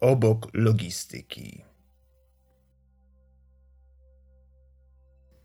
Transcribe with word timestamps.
obok 0.00 0.48
logistyki. 0.54 1.64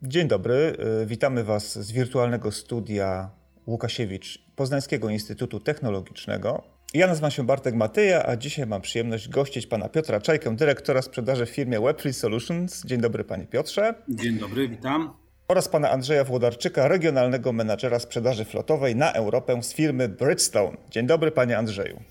Dzień 0.01 0.27
dobry, 0.27 0.77
y, 1.03 1.05
witamy 1.05 1.43
Was 1.43 1.79
z 1.79 1.91
wirtualnego 1.91 2.51
studia 2.51 3.29
Łukasiewicz 3.67 4.45
Poznańskiego 4.55 5.09
Instytutu 5.09 5.59
Technologicznego. 5.59 6.63
Ja 6.93 7.07
nazywam 7.07 7.31
się 7.31 7.45
Bartek 7.45 7.75
Matyja, 7.75 8.25
a 8.25 8.35
dzisiaj 8.35 8.67
mam 8.67 8.81
przyjemność 8.81 9.29
gościć 9.29 9.67
pana 9.67 9.89
Piotra 9.89 10.21
Czajkę, 10.21 10.55
dyrektora 10.55 11.01
sprzedaży 11.01 11.45
w 11.45 11.49
firmie 11.49 11.79
Webfree 11.79 12.13
Solutions. 12.13 12.85
Dzień 12.85 13.01
dobry 13.01 13.23
panie 13.23 13.47
Piotrze. 13.47 13.93
Dzień 14.09 14.39
dobry, 14.39 14.69
witam. 14.69 15.13
Oraz 15.47 15.69
pana 15.69 15.91
Andrzeja 15.91 16.23
Włodarczyka, 16.23 16.87
regionalnego 16.87 17.53
menadżera 17.53 17.99
sprzedaży 17.99 18.45
flotowej 18.45 18.95
na 18.95 19.13
Europę 19.13 19.63
z 19.63 19.73
firmy 19.73 20.09
Bridgestone. 20.09 20.77
Dzień 20.89 21.07
dobry 21.07 21.31
panie 21.31 21.57
Andrzeju. 21.57 22.01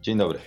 Dzień 0.00 0.18
dobry. 0.18 0.38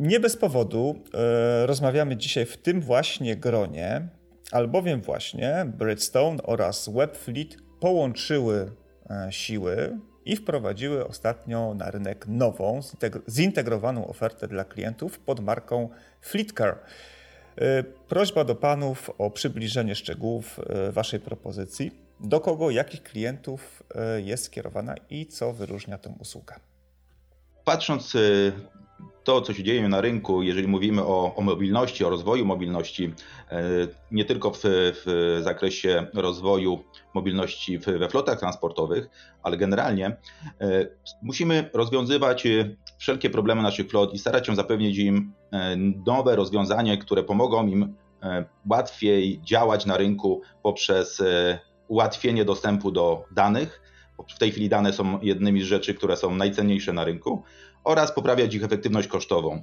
Nie 0.00 0.20
bez 0.20 0.36
powodu 0.36 0.94
e, 1.14 1.66
rozmawiamy 1.66 2.16
dzisiaj 2.16 2.46
w 2.46 2.56
tym 2.56 2.80
właśnie 2.80 3.36
gronie, 3.36 4.08
albowiem 4.52 5.00
właśnie 5.00 5.66
Bridgestone 5.66 6.42
oraz 6.42 6.88
Webfleet 6.88 7.56
połączyły 7.80 8.72
e, 9.10 9.32
siły 9.32 9.98
i 10.24 10.36
wprowadziły 10.36 11.06
ostatnio 11.06 11.74
na 11.74 11.90
rynek 11.90 12.26
nową, 12.26 12.80
zintegrowaną 13.28 14.06
ofertę 14.06 14.48
dla 14.48 14.64
klientów 14.64 15.18
pod 15.18 15.40
marką 15.40 15.88
Fleetcar. 16.20 16.78
E, 17.56 17.82
prośba 17.82 18.44
do 18.44 18.54
panów 18.54 19.10
o 19.18 19.30
przybliżenie 19.30 19.94
szczegółów 19.94 20.60
waszej 20.90 21.20
propozycji. 21.20 21.90
Do 22.20 22.40
kogo, 22.40 22.70
jakich 22.70 23.02
klientów 23.02 23.82
jest 24.16 24.44
skierowana 24.44 24.94
i 25.10 25.26
co 25.26 25.52
wyróżnia 25.52 25.98
tę 25.98 26.14
usługę? 26.18 26.54
Patrząc 27.64 28.16
to, 29.24 29.40
co 29.40 29.54
się 29.54 29.62
dzieje 29.62 29.88
na 29.88 30.00
rynku, 30.00 30.42
jeżeli 30.42 30.68
mówimy 30.68 31.02
o, 31.02 31.34
o 31.34 31.40
mobilności, 31.40 32.04
o 32.04 32.10
rozwoju 32.10 32.44
mobilności, 32.44 33.14
e, 33.50 33.62
nie 34.10 34.24
tylko 34.24 34.50
w, 34.50 34.60
w 34.64 35.38
zakresie 35.42 36.06
rozwoju 36.14 36.84
mobilności 37.14 37.78
we 37.78 38.08
flotach 38.08 38.38
transportowych, 38.38 39.08
ale 39.42 39.56
generalnie 39.56 40.06
e, 40.60 40.86
musimy 41.22 41.70
rozwiązywać 41.72 42.46
e, 42.46 42.76
wszelkie 42.98 43.30
problemy 43.30 43.62
naszych 43.62 43.90
flot 43.90 44.14
i 44.14 44.18
starać 44.18 44.46
się 44.46 44.56
zapewnić 44.56 44.98
im 44.98 45.32
nowe 46.06 46.36
rozwiązania, 46.36 46.96
które 46.96 47.22
pomogą 47.22 47.66
im 47.66 47.94
łatwiej 48.70 49.40
działać 49.42 49.86
na 49.86 49.96
rynku 49.96 50.42
poprzez 50.62 51.22
ułatwienie 51.88 52.44
dostępu 52.44 52.90
do 52.90 53.24
danych. 53.34 53.82
W 54.34 54.38
tej 54.38 54.50
chwili 54.50 54.68
dane 54.68 54.92
są 54.92 55.20
jednymi 55.20 55.62
z 55.62 55.64
rzeczy, 55.64 55.94
które 55.94 56.16
są 56.16 56.34
najcenniejsze 56.34 56.92
na 56.92 57.04
rynku 57.04 57.42
oraz 57.84 58.12
poprawiać 58.12 58.54
ich 58.54 58.64
efektywność 58.64 59.08
kosztową. 59.08 59.62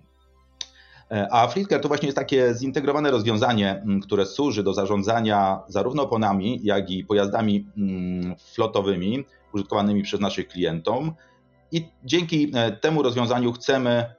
E, 1.12 1.28
a 1.32 1.48
FleetCare 1.48 1.82
to 1.82 1.88
właśnie 1.88 2.06
jest 2.08 2.18
takie 2.18 2.54
zintegrowane 2.54 3.12
rozwiązanie, 3.12 3.84
które 4.04 4.26
służy 4.26 4.64
do 4.64 4.74
zarządzania 4.74 5.60
zarówno 5.68 6.04
oponami, 6.04 6.60
jak 6.64 6.90
i 6.90 7.04
pojazdami 7.04 7.68
flotowymi 8.54 9.26
użytkowanymi 9.54 10.04
przez 10.04 10.20
naszych 10.20 10.48
klientów. 10.48 11.08
I 11.72 11.88
dzięki 12.04 12.52
e, 12.56 12.72
temu 12.72 13.04
rozwiązaniu 13.04 13.54
chcemy 13.54 14.16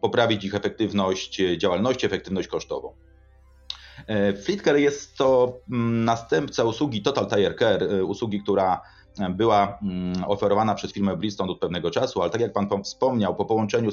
poprawić 0.00 0.44
ich 0.44 0.54
efektywność 0.54 1.42
działalności, 1.58 2.06
efektywność 2.06 2.48
kosztową. 2.48 2.92
E, 4.06 4.32
FleetCare 4.32 4.80
jest 4.80 5.16
to 5.16 5.58
następca 5.68 6.64
usługi 6.64 7.02
Total 7.02 7.26
Tire 7.26 7.54
Care, 7.54 8.04
usługi, 8.04 8.42
która 8.42 8.80
była 9.30 9.78
mm, 9.82 10.24
oferowana 10.26 10.74
przez 10.74 10.92
firmę 10.92 11.16
Bridgestone 11.16 11.52
od 11.52 11.58
pewnego 11.58 11.90
czasu, 11.90 12.22
ale 12.22 12.30
tak 12.30 12.40
jak 12.40 12.52
Pan 12.52 12.84
wspomniał, 12.84 13.34
po 13.34 13.44
połączeniu 13.44 13.90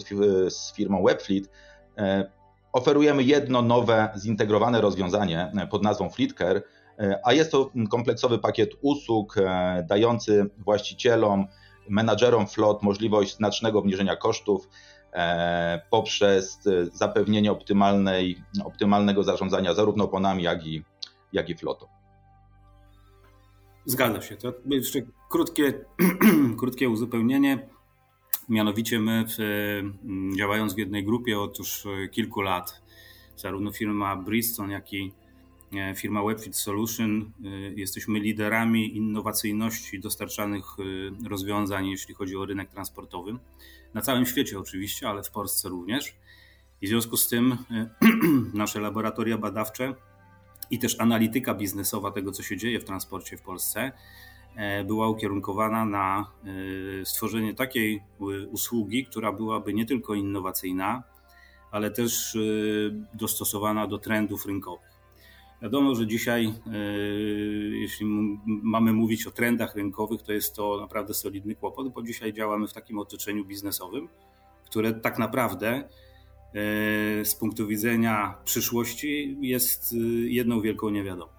z, 0.50 0.74
firmą 0.76 1.04
Webfleet 1.04 1.50
e, 1.98 2.32
oferujemy 2.74 3.24
jedno 3.24 3.62
nowe, 3.62 4.10
zintegrowane 4.16 4.82
rozwiązanie 4.82 5.52
e, 5.62 5.68
pod 5.68 5.84
nazwą 5.84 6.10
FleetCare, 6.10 6.64
e, 7.00 7.20
a 7.24 7.34
jest 7.34 7.52
to 7.52 7.72
kompleksowy 7.92 8.40
pakiet 8.40 8.70
usług 8.82 9.36
dający 9.88 10.50
właścicielom, 10.58 11.48
menadżerom 11.90 12.48
flot 12.48 12.84
możliwość 12.84 13.36
znacznego 13.36 13.80
obniżenia 13.80 14.16
kosztów 14.16 14.70
poprzez 15.90 16.60
zapewnienie 16.94 17.52
optymalnej, 17.52 18.44
optymalnego 18.66 19.24
zarządzania 19.24 19.74
zarówno 19.74 20.04
oponami, 20.04 20.44
jak 20.44 20.66
i, 20.66 20.84
jak 21.34 21.50
i 21.50 21.56
flotą. 21.56 21.95
Zgadza 23.86 24.22
się. 24.22 24.36
To 24.36 24.54
jeszcze 24.66 25.02
krótkie, 25.30 25.86
krótkie 26.60 26.90
uzupełnienie. 26.90 27.70
Mianowicie 28.50 29.00
my, 29.00 29.26
mm, 29.40 30.36
działając 30.38 30.74
w 30.74 30.78
jednej 30.78 31.04
grupie 31.06 31.40
od 31.40 31.60
już 31.60 31.86
e, 31.86 32.08
kilku 32.10 32.42
lat, 32.42 32.82
zarówno 33.38 33.72
firma 33.72 34.16
Bridgestone, 34.16 34.74
jak 34.74 34.94
i 34.94 35.14
e, 35.76 35.96
firma 35.96 36.24
WebFit 36.24 36.56
Solution, 36.56 37.32
e, 37.44 37.50
jesteśmy 37.76 38.20
liderami 38.20 38.98
innowacyjności 38.98 40.00
dostarczanych 40.00 40.66
rozwiązań, 41.28 41.88
jeśli 41.88 42.14
chodzi 42.14 42.36
o 42.36 42.46
rynek 42.46 42.70
transportowy. 42.70 43.38
Na 43.94 44.02
całym 44.02 44.26
świecie 44.26 44.60
oczywiście, 44.60 45.10
ale 45.10 45.24
w 45.24 45.32
Polsce 45.32 45.70
również. 45.70 46.16
I 46.82 46.86
w 46.88 46.90
związku 46.90 47.18
z 47.18 47.28
tym 47.28 47.58
nasze 48.54 48.80
laboratoria 48.80 49.38
badawcze 49.38 49.96
i 50.72 50.80
też 50.80 51.00
analityka 51.00 51.54
biznesowa 51.54 52.12
tego, 52.12 52.32
co 52.32 52.44
się 52.44 52.58
dzieje 52.58 52.80
w 52.80 52.86
transporcie 52.86 53.38
w 53.38 53.42
Polsce, 53.42 53.92
e, 54.56 54.84
była 54.84 55.10
ukierunkowana 55.10 55.86
na 55.86 56.32
e, 57.02 57.06
stworzenie 57.06 57.54
takiej 57.54 57.96
e, 57.96 58.48
usługi, 58.48 59.06
która 59.06 59.32
byłaby 59.32 59.74
nie 59.74 59.86
tylko 59.86 60.14
innowacyjna, 60.14 61.04
ale 61.72 61.92
też 61.92 62.38
dostosowana 63.14 63.88
do 63.88 63.98
trendów 63.98 64.46
rynkowych. 64.46 64.96
Wiadomo, 65.62 65.96
że 65.96 66.08
dzisiaj, 66.08 66.54
jeśli 67.72 68.06
mamy 68.46 68.94
mówić 68.94 69.28
o 69.28 69.32
trendach 69.32 69.76
rynkowych, 69.76 70.22
to 70.22 70.34
jest 70.34 70.56
to 70.56 70.78
naprawdę 70.82 71.14
solidny 71.14 71.56
kłopot, 71.56 71.94
bo 71.94 72.04
dzisiaj 72.04 72.34
działamy 72.34 72.68
w 72.68 72.74
takim 72.74 73.00
otoczeniu 73.00 73.46
biznesowym, 73.46 74.10
które 74.66 74.94
tak 74.94 75.20
naprawdę 75.20 75.90
z 77.24 77.36
punktu 77.36 77.68
widzenia 77.68 78.38
przyszłości 78.46 79.38
jest 79.42 79.92
y, 79.92 79.98
jedną 80.30 80.62
wielką 80.62 80.90
niewiadomą. 80.90 81.32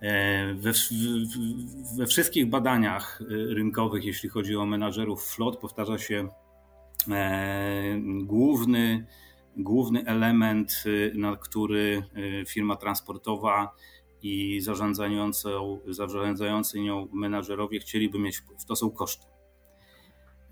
E, 0.00 0.54
we, 0.54 0.72
we, 1.96 2.06
wszystkich 2.06 2.50
badaniach 2.50 3.22
rynkowych, 3.28 4.04
jeśli 4.04 4.28
chodzi 4.28 4.56
o 4.56 4.66
menadżerów 4.66 5.26
flot, 5.26 5.56
powtarza 5.56 5.98
się 5.98 6.28
e, 7.10 8.00
główny, 8.22 9.06
główny 9.56 10.06
element, 10.06 10.84
na 11.14 11.36
który 11.36 12.02
firma 12.48 12.76
transportowa 12.76 13.74
i 14.22 14.60
zarządzający 15.88 16.80
nią 16.80 17.08
menadżerowie 17.12 17.80
chcieliby 17.80 18.18
mieć 18.18 18.36
wpływ. 18.36 18.64
To 18.64 18.76
są 18.76 18.90
koszty. 18.90 19.33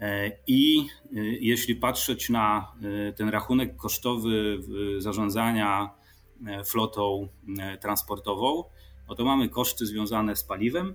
E, 0.02 0.30
I 0.46 0.78
e, 0.80 1.20
jeśli 1.40 1.76
patrzeć 1.76 2.30
na 2.30 2.72
e, 3.08 3.12
ten 3.12 3.28
rachunek 3.28 3.76
kosztowy 3.76 4.58
zarządzania 4.98 5.90
flotą 6.64 7.28
transportową, 7.80 8.64
no 9.08 9.14
to 9.14 9.24
mamy 9.24 9.48
koszty 9.48 9.86
związane 9.86 10.36
z 10.36 10.44
paliwem 10.44 10.94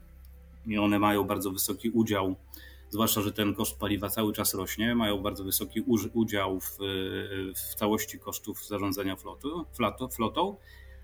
i 0.65 0.77
one 0.77 0.99
mają 0.99 1.23
bardzo 1.23 1.51
wysoki 1.51 1.89
udział, 1.89 2.35
zwłaszcza, 2.89 3.21
że 3.21 3.31
ten 3.31 3.55
koszt 3.55 3.79
paliwa 3.79 4.09
cały 4.09 4.33
czas 4.33 4.53
rośnie, 4.53 4.95
mają 4.95 5.17
bardzo 5.17 5.43
wysoki 5.43 5.81
udział 6.13 6.59
w, 6.59 6.77
w 7.55 7.75
całości 7.75 8.19
kosztów 8.19 8.67
zarządzania 8.67 9.15
flotu, 9.15 9.65
flotą. 10.11 10.55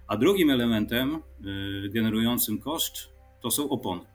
A 0.08 0.18
drugim 0.18 0.50
elementem 0.50 1.22
generującym 1.90 2.59
koszt 2.59 3.09
to 3.41 3.52
są 3.52 3.70
opony. 3.70 4.12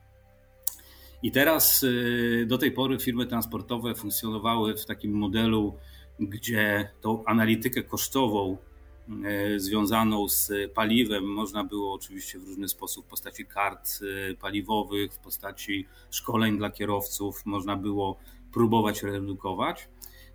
I 1.22 1.32
teraz 1.32 1.82
y, 1.82 2.46
do 2.48 2.58
tej 2.58 2.72
pory 2.72 2.98
firmy 2.98 3.26
transportowe 3.26 3.94
funkcjonowały 3.94 4.76
w 4.76 4.84
takim 4.84 5.12
modelu, 5.12 5.74
gdzie 6.20 6.90
tą 7.00 7.24
analitykę 7.24 7.82
kosztową 7.82 8.56
y, 9.54 9.60
związaną 9.60 10.28
z 10.28 10.52
paliwem 10.74 11.24
można 11.24 11.64
było 11.64 11.94
oczywiście 11.94 12.38
w 12.38 12.44
różny 12.48 12.68
sposób 12.68 13.06
w 13.06 13.08
postaci 13.08 13.46
kart 13.46 13.98
y, 14.02 14.36
paliwowych, 14.40 15.12
w 15.12 15.18
postaci 15.18 15.86
szkoleń 16.10 16.58
dla 16.58 16.70
kierowców, 16.70 17.46
można 17.46 17.76
było 17.76 18.18
próbować 18.52 19.02
redukować. 19.02 19.88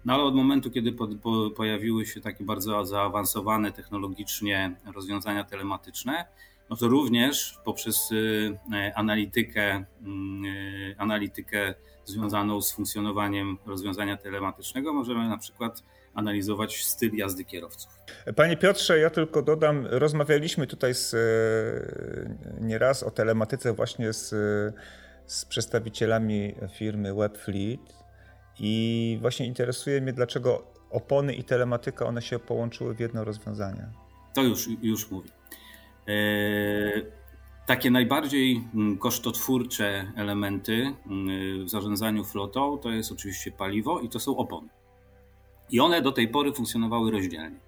No 0.05 0.13
ale 0.13 0.23
od 0.23 0.35
momentu, 0.35 0.71
kiedy 0.71 0.91
po, 0.91 1.07
po, 1.07 1.49
pojawiły 1.49 2.05
się 2.05 2.21
takie 2.21 2.43
bardzo 2.43 2.85
zaawansowane 2.85 3.71
technologicznie 3.71 4.75
rozwiązania 4.95 5.43
telematyczne, 5.43 6.25
no 6.73 6.77
to 6.77 6.87
również 6.87 7.59
poprzez 7.63 8.11
y, 8.11 8.57
e, 8.73 8.93
analitykę, 8.95 9.85
mm, 10.01 10.45
y, 10.45 10.95
analitykę 10.97 11.73
związaną 12.05 12.61
z 12.61 12.71
funkcjonowaniem 12.71 13.57
rozwiązania 13.65 14.17
telematycznego 14.17 14.93
możemy 14.93 15.29
na 15.29 15.37
przykład 15.37 15.83
analizować 16.13 16.85
styl 16.85 17.15
jazdy 17.15 17.45
kierowców. 17.45 17.91
Panie 18.35 18.57
Piotrze, 18.57 18.99
ja 18.99 19.09
tylko 19.09 19.41
dodam, 19.41 19.85
rozmawialiśmy 19.89 20.67
tutaj 20.67 20.93
z, 20.93 21.13
e, 21.13 21.17
nieraz 22.61 23.03
o 23.03 23.11
telematyce 23.11 23.73
właśnie 23.73 24.13
z, 24.13 24.29
z 25.25 25.45
przedstawicielami 25.45 26.55
firmy 26.77 27.13
Webfleet 27.13 27.93
I 28.59 29.17
właśnie 29.21 29.45
interesuje 29.45 30.01
mnie, 30.01 30.13
dlaczego 30.13 30.63
opony 30.89 31.33
i 31.33 31.43
telematyka 31.43 32.05
one 32.05 32.21
się 32.21 32.39
połączyły 32.39 32.95
w 32.95 32.99
jedno 32.99 33.23
rozwiązanie. 33.23 33.87
To 34.33 34.43
już, 34.43 34.67
już 34.81 35.11
mówię. 35.11 35.29
Eee, 36.07 37.05
takie 37.65 37.91
najbardziej 37.91 38.63
mm, 38.73 38.97
kosztotwórcze 38.97 40.11
elementy 40.15 40.93
mm, 41.05 41.65
w 41.65 41.69
zarządzaniu 41.69 42.23
flotą 42.23 42.77
to 42.77 42.89
jest 42.89 43.11
oczywiście 43.11 43.51
paliwo 43.51 43.99
i 43.99 44.09
to 44.09 44.19
są 44.19 44.37
opony. 44.37 44.69
I 45.69 45.79
one 45.79 46.01
do 46.01 46.11
tej 46.11 46.27
pory 46.27 46.53
funkcjonowały 46.53 47.11
rozdzielnie. 47.11 47.59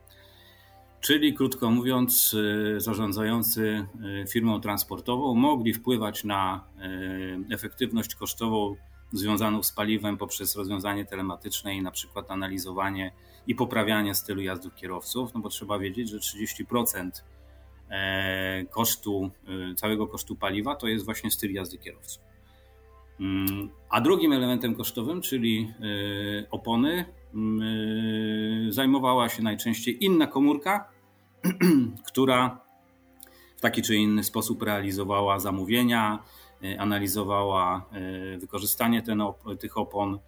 Czyli 1.02 1.34
krótko 1.34 1.72
mówiąc, 1.72 2.34
y, 2.34 2.82
zarządzający 2.82 3.86
y, 4.24 4.28
firmą 4.28 4.62
transportową 4.62 5.36
mogli 5.36 5.74
wpływać 5.74 6.24
na 6.24 6.64
efektywność 7.52 8.16
kosztową 8.16 8.76
związaną 9.12 9.64
z 9.64 9.72
paliwem 9.72 10.18
poprzez 10.18 10.56
rozwiązanie 10.56 11.06
telematyczne 11.06 11.76
i 11.76 11.82
na 11.82 11.92
przykład 11.92 12.32
analizowanie 12.32 13.12
i 13.48 13.56
poprawianie 13.56 14.16
stylu 14.16 14.42
jazdy 14.42 14.70
kierowców, 14.76 15.34
no 15.34 15.40
bo 15.40 15.50
trzeba 15.50 15.80
wiedzieć, 15.80 16.10
że 16.10 16.20
30% 16.20 17.08
e, 17.08 17.35
kosztu, 18.70 19.32
całego 19.76 20.08
kosztu 20.08 20.36
paliwa 20.36 20.76
to 20.76 20.88
jest 20.88 21.06
właśnie 21.06 21.32
styl 21.32 21.54
jazdy 21.54 21.78
kierowców. 21.78 22.24
Mm, 23.20 23.70
a 23.90 24.02
drugim 24.02 24.34
elementem 24.34 24.76
kosztowym, 24.76 25.22
czyli 25.22 25.74
opony, 26.52 27.06
mm, 27.34 28.72
zajmowała 28.72 29.30
się 29.30 29.44
najczęściej 29.44 30.06
inna 30.06 30.28
komórka, 30.28 30.90
która 32.08 32.66
w 33.58 33.62
taki 33.62 33.82
czy 33.82 33.96
inny 33.96 34.24
sposób 34.24 34.62
realizowała 34.62 35.40
zamówienia, 35.40 36.24
e, 36.64 36.82
analizowała 36.82 37.86
e, 37.92 38.38
wykorzystanie 38.38 39.02
ten, 39.02 39.22
tych 39.60 39.78
opon. 39.78 40.20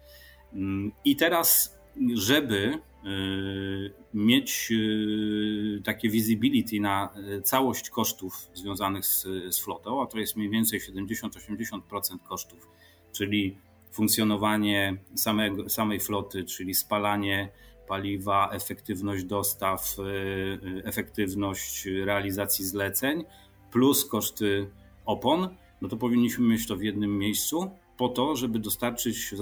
Mm, 0.52 0.92
I 1.04 1.16
teraz, 1.16 1.78
żeby 2.14 2.56
e, 2.74 2.78
mieć 4.14 4.72
takie 5.84 6.10
visibility 6.10 6.80
na 6.80 7.08
całość 7.44 7.90
kosztów 7.90 8.50
związanych 8.54 9.06
z, 9.06 9.26
z 9.50 9.58
flotą, 9.58 10.02
a 10.02 10.06
to 10.06 10.18
jest 10.18 10.36
mniej 10.36 10.50
więcej 10.50 10.80
70-80% 10.80 11.80
kosztów, 12.28 12.68
czyli 13.12 13.56
funkcjonowanie 13.92 14.96
samego, 15.14 15.68
samej 15.68 16.00
floty, 16.00 16.44
czyli 16.44 16.74
spalanie 16.74 17.48
paliwa, 17.88 18.50
efektywność 18.52 19.24
dostaw, 19.24 19.96
y, 19.98 20.02
y, 20.02 20.82
efektywność 20.84 21.86
realizacji 21.86 22.64
zleceń, 22.64 23.24
plus 23.72 24.04
koszty 24.04 24.70
opon, 25.04 25.48
no 25.80 25.88
to 25.88 25.96
powinniśmy 25.96 26.48
mieć 26.48 26.66
to 26.66 26.76
w 26.76 26.82
jednym 26.82 27.18
miejscu 27.18 27.70
po 27.98 28.08
to, 28.08 28.36
żeby 28.36 28.58
dostarczyć 28.58 29.34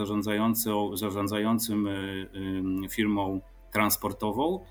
zarządzającym 0.94 1.86
y, 1.86 2.88
firmą 2.90 3.40
transportową 3.72 4.64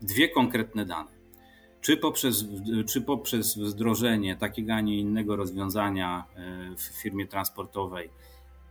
dwie 0.00 0.28
konkretne 0.28 0.86
dane. 0.86 1.10
Czy 1.80 1.96
poprzez, 1.96 2.44
czy 2.88 3.02
poprzez 3.02 3.58
wdrożenie 3.58 4.36
takiego, 4.36 4.72
a 4.72 4.80
nie 4.80 4.98
innego 4.98 5.36
rozwiązania 5.36 6.24
w 6.76 6.82
firmie 6.82 7.26
transportowej 7.26 8.10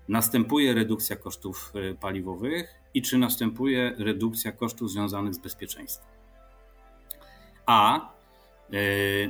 następuje 0.08 0.74
redukcja 0.74 1.16
kosztów 1.16 1.74
paliwowych, 2.00 2.82
i 2.94 3.02
czy 3.02 3.18
następuje 3.18 3.96
redukcja 3.98 4.52
kosztów 4.52 4.92
związanych 4.92 5.34
z 5.34 5.38
bezpieczeństwem. 5.38 6.12
A 7.66 8.10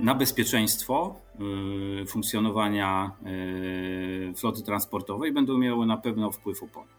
na 0.01 0.15
bezpieczeństwo 0.15 1.15
e, 2.01 2.05
funkcjonowania 2.05 3.11
e, 4.31 4.33
floty 4.33 4.61
transportowej 4.63 5.31
będą 5.31 5.57
miały 5.57 5.85
na 5.85 5.97
pewno 5.97 6.31
wpływ 6.31 6.63
opony. 6.63 6.91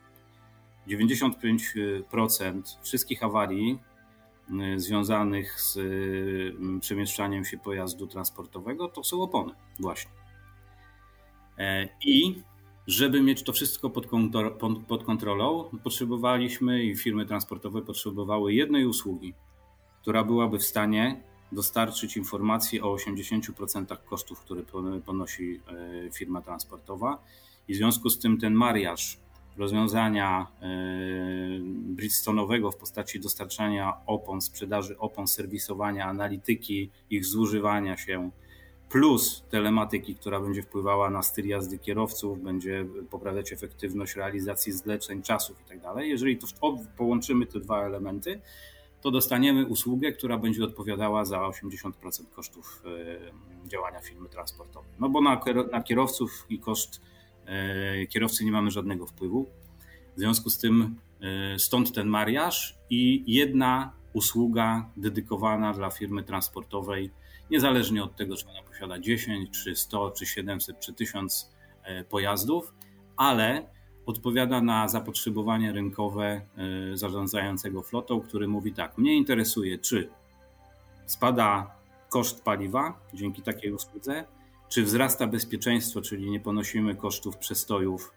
95% 0.89 2.63
wszystkich 2.83 3.23
awarii 3.23 3.79
związanych 4.77 5.61
z 5.61 5.79
przemieszczaniem 6.81 7.45
się 7.45 7.59
pojazdu 7.59 8.07
transportowego 8.07 8.89
to 8.89 9.05
są 9.05 9.23
opony, 9.23 9.53
właśnie. 9.81 10.11
I 12.05 12.43
żeby 12.87 13.23
mieć 13.23 13.43
to 13.43 13.53
wszystko 13.53 13.91
pod, 13.91 14.07
pod 14.89 15.05
kontrolą, 15.05 15.65
potrzebowaliśmy 15.83 16.85
i 16.85 16.97
firmy 16.97 17.27
transportowe 17.27 17.83
potrzebowały 17.83 18.55
jednej 18.55 18.87
usługi, 18.87 19.35
która 20.03 20.25
byłaby 20.25 20.59
w 20.59 20.65
stanie 20.65 21.23
dostarczyć 21.53 22.17
informacji 22.17 22.81
o 22.81 22.97
80% 22.97 23.97
kosztów, 24.05 24.41
które 24.41 24.63
ponosi 25.07 25.61
e, 26.07 26.11
firma 26.11 26.43
transportowa. 26.43 27.23
I 27.69 27.75
w 27.75 27.77
związku 27.77 28.11
z 28.11 28.19
tym 28.19 28.39
ten 28.39 28.55
mariaż 28.55 29.19
rozwiązania 29.57 30.47
e, 30.63 30.67
Bridgestonowego 31.71 32.71
w 32.71 32.77
postaci 32.77 33.21
dostarczania 33.21 33.93
opon, 34.07 34.41
sprzedaży 34.41 34.99
opon, 34.99 35.27
serwisowania, 35.27 36.07
analityki, 36.07 36.91
ich 37.11 37.25
zużywania 37.25 37.97
się, 37.97 38.31
plus 38.93 39.45
telematyki, 39.51 40.15
która 40.15 40.41
będzie 40.41 40.63
wpływała 40.63 41.11
na 41.11 41.23
styl 41.23 41.47
jazdy 41.47 41.79
kierowców, 41.79 42.43
będzie 42.43 42.87
poprawiać 43.11 43.53
efektywność 43.53 44.17
realizacji 44.17 44.73
zleceń, 44.73 45.23
czasów 45.23 45.57
itd. 45.61 45.89
Tak 45.95 46.05
Jeżeli 46.05 46.39
to 46.39 46.47
połączymy 46.97 47.47
te 47.47 47.61
dwa 47.61 47.87
elementy, 47.87 48.41
to 49.03 49.11
dostaniemy 49.11 49.67
usługę, 49.67 50.13
która 50.13 50.39
będzie 50.39 50.65
odpowiadała 50.65 51.25
za 51.25 51.39
80% 51.39 51.93
kosztów 52.35 52.83
e, 53.65 53.69
działania 53.69 54.01
firmy 54.01 54.29
transportowej. 54.29 54.91
No 54.99 55.09
bo 55.09 55.21
na, 55.21 55.41
na 55.73 55.83
kierowców 55.83 56.47
i 56.49 56.59
koszt 56.59 57.01
e, 57.47 58.07
kierowcy 58.07 58.45
nie 58.45 58.53
mamy 58.53 58.71
żadnego 58.71 59.07
wpływu. 59.07 59.51
W 60.17 60.19
związku 60.19 60.51
z 60.51 60.59
tym 60.59 60.97
e, 61.21 61.59
stąd 61.59 61.93
ten 61.93 62.09
mariaż 62.09 62.79
i 62.91 63.25
jedna 63.27 63.93
usługa 64.13 64.91
dedykowana 64.97 65.73
dla 65.73 65.91
firmy 65.91 66.23
transportowej 66.23 67.11
niezależnie 67.51 68.05
od 68.05 68.17
tego, 68.17 68.37
czy 68.37 68.49
ona 68.49 68.63
posiada 68.63 68.99
10, 68.99 69.51
czy 69.51 69.77
100, 69.77 70.11
czy 70.11 70.27
700, 70.27 70.81
czy 70.81 70.93
1000 70.93 71.53
e, 71.83 72.05
pojazdów, 72.05 72.75
ale 73.17 73.67
odpowiada 74.07 74.61
na 74.61 74.89
zapotrzebowanie 74.89 75.73
rynkowe 75.73 76.41
e, 76.93 76.97
zarządzającego 76.97 77.83
flotą, 77.83 78.21
który 78.21 78.49
mówi 78.49 78.73
tak: 78.73 78.99
Mnie 78.99 79.15
interesuje, 79.17 79.79
czy 79.79 80.09
spada 81.07 81.75
koszt 82.09 82.45
paliwa 82.45 83.01
dzięki 83.15 83.43
takiej 83.43 83.73
usłudze, 83.73 84.25
czy 84.69 84.83
wzrasta 84.83 85.27
bezpieczeństwo, 85.27 86.01
czyli 86.01 86.31
nie 86.31 86.41
ponosimy 86.41 86.95
kosztów 86.95 87.37
przestojów, 87.37 88.13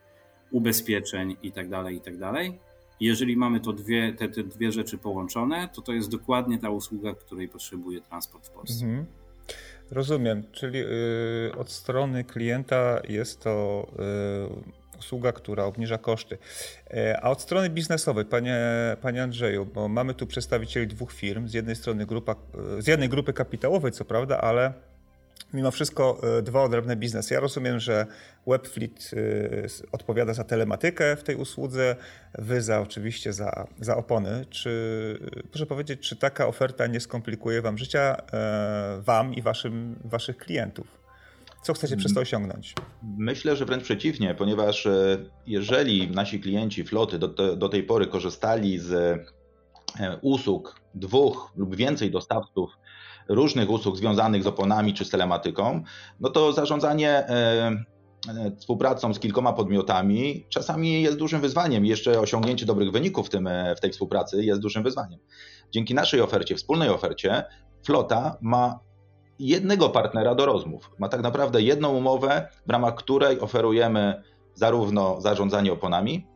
ubezpieczeń 0.52 1.36
itd. 1.44 1.70
Tak 1.70 1.94
itd. 1.94 2.20
Tak 2.20 2.66
jeżeli 3.00 3.38
mamy 3.38 3.60
to 3.60 3.74
dwie, 3.74 4.14
te, 4.14 4.30
te 4.30 4.44
dwie 4.44 4.72
rzeczy 4.72 4.98
połączone, 4.98 5.70
to 5.74 5.82
to 5.82 5.94
jest 5.94 6.10
dokładnie 6.10 6.60
ta 6.60 6.70
usługa, 6.70 7.14
której 7.14 7.48
potrzebuje 7.48 8.02
transport 8.02 8.48
w 8.48 8.52
Polsce. 8.52 8.86
Mhm. 8.86 9.06
Rozumiem, 9.92 10.44
czyli 10.52 10.80
y, 10.80 11.56
od 11.58 11.72
strony 11.72 12.24
klienta 12.24 13.02
jest 13.10 13.40
to 13.40 13.88
y, 13.94 14.85
usługa, 15.00 15.32
która 15.32 15.64
obniża 15.64 15.98
koszty. 15.98 16.38
E, 16.94 17.20
a 17.22 17.30
od 17.30 17.42
strony 17.42 17.70
biznesowej, 17.70 18.26
panie, 18.26 18.60
panie 19.02 19.24
Andrzeju, 19.24 19.66
bo 19.66 19.88
mamy 19.88 20.14
tu 20.14 20.28
przedstawicieli 20.28 20.88
dwóch 20.88 21.14
firm, 21.14 21.48
z 21.48 21.54
jednej 21.54 21.76
strony 21.76 22.06
grupa, 22.06 22.36
z 22.80 22.88
jednej 22.88 23.10
grupy 23.10 23.34
kapitałowej, 23.34 23.92
co 23.92 24.06
prawda, 24.06 24.42
ale 24.42 24.74
mimo 25.54 25.72
wszystko 25.72 26.22
e, 26.38 26.42
dwa 26.42 26.64
odrębne 26.64 26.96
biznesy. 26.96 27.34
Ja 27.34 27.40
rozumiem, 27.40 27.80
że 27.80 28.06
Webfleet 28.48 29.12
e, 29.14 29.88
odpowiada 29.92 30.34
za 30.34 30.44
telematykę 30.44 31.16
w 31.16 31.24
tej 31.24 31.36
usłudze, 31.36 31.96
wy 32.34 32.62
za 32.62 32.82
oczywiście 32.82 33.34
za, 33.34 33.68
za 33.80 33.98
opony. 33.98 34.46
Czy 34.50 35.20
proszę 35.52 35.66
powiedzieć, 35.66 36.10
czy 36.10 36.16
taka 36.16 36.48
oferta 36.48 36.88
nie 36.88 37.00
skomplikuje 37.00 37.62
wam 37.62 37.78
życia, 37.78 38.18
e, 38.34 39.02
wam 39.02 39.34
i 39.34 39.42
waszym, 39.42 39.96
waszych 40.04 40.38
klientów? 40.38 41.05
Co 41.66 41.74
chcecie 41.74 41.98
przez 41.98 42.14
to 42.14 42.20
osiągnąć? 42.20 42.74
Myślę, 43.18 43.56
że 43.56 43.66
wręcz 43.66 43.84
przeciwnie, 43.84 44.36
ponieważ 44.36 44.88
jeżeli 45.48 46.12
nasi 46.12 46.40
klienci 46.40 46.84
floty 46.84 47.20
do, 47.20 47.56
do 47.56 47.70
tej 47.70 47.84
pory 47.84 48.08
korzystali 48.08 48.80
z 48.80 49.20
usług 50.22 50.82
dwóch 50.94 51.52
lub 51.56 51.76
więcej 51.76 52.12
dostawców 52.12 52.72
różnych 53.30 53.70
usług 53.70 53.98
związanych 53.98 54.44
z 54.44 54.48
oponami 54.48 54.94
czy 54.94 55.06
z 55.06 55.10
telematyką, 55.10 55.84
no 56.20 56.30
to 56.30 56.54
zarządzanie 56.54 57.10
e, 57.10 57.30
e, 58.28 58.52
współpracą 58.58 59.14
z 59.14 59.20
kilkoma 59.20 59.54
podmiotami 59.54 60.46
czasami 60.50 61.02
jest 61.02 61.18
dużym 61.18 61.42
wyzwaniem. 61.42 61.86
Jeszcze 61.86 62.20
osiągnięcie 62.20 62.66
dobrych 62.66 62.92
wyników 62.92 63.28
w, 63.28 63.30
tym, 63.30 63.48
e, 63.48 63.76
w 63.76 63.80
tej 63.80 63.92
współpracy 63.92 64.46
jest 64.46 64.62
dużym 64.62 64.84
wyzwaniem. 64.84 65.20
Dzięki 65.72 65.94
naszej 65.94 66.22
ofercie, 66.22 66.56
wspólnej 66.56 66.90
ofercie, 66.90 67.44
flota 67.86 68.38
ma 68.42 68.80
jednego 69.40 69.90
partnera 69.90 70.36
do 70.36 70.46
rozmów. 70.46 70.92
Ma 71.00 71.10
tak 71.10 71.22
naprawdę 71.22 71.62
jedną 71.62 71.90
umowę, 71.90 72.50
w 72.66 72.70
ramach 72.70 72.96
której 72.96 73.40
oferujemy 73.40 74.24
zarówno 74.54 75.22
zarządzanie 75.22 75.74
oponami, 75.74 76.28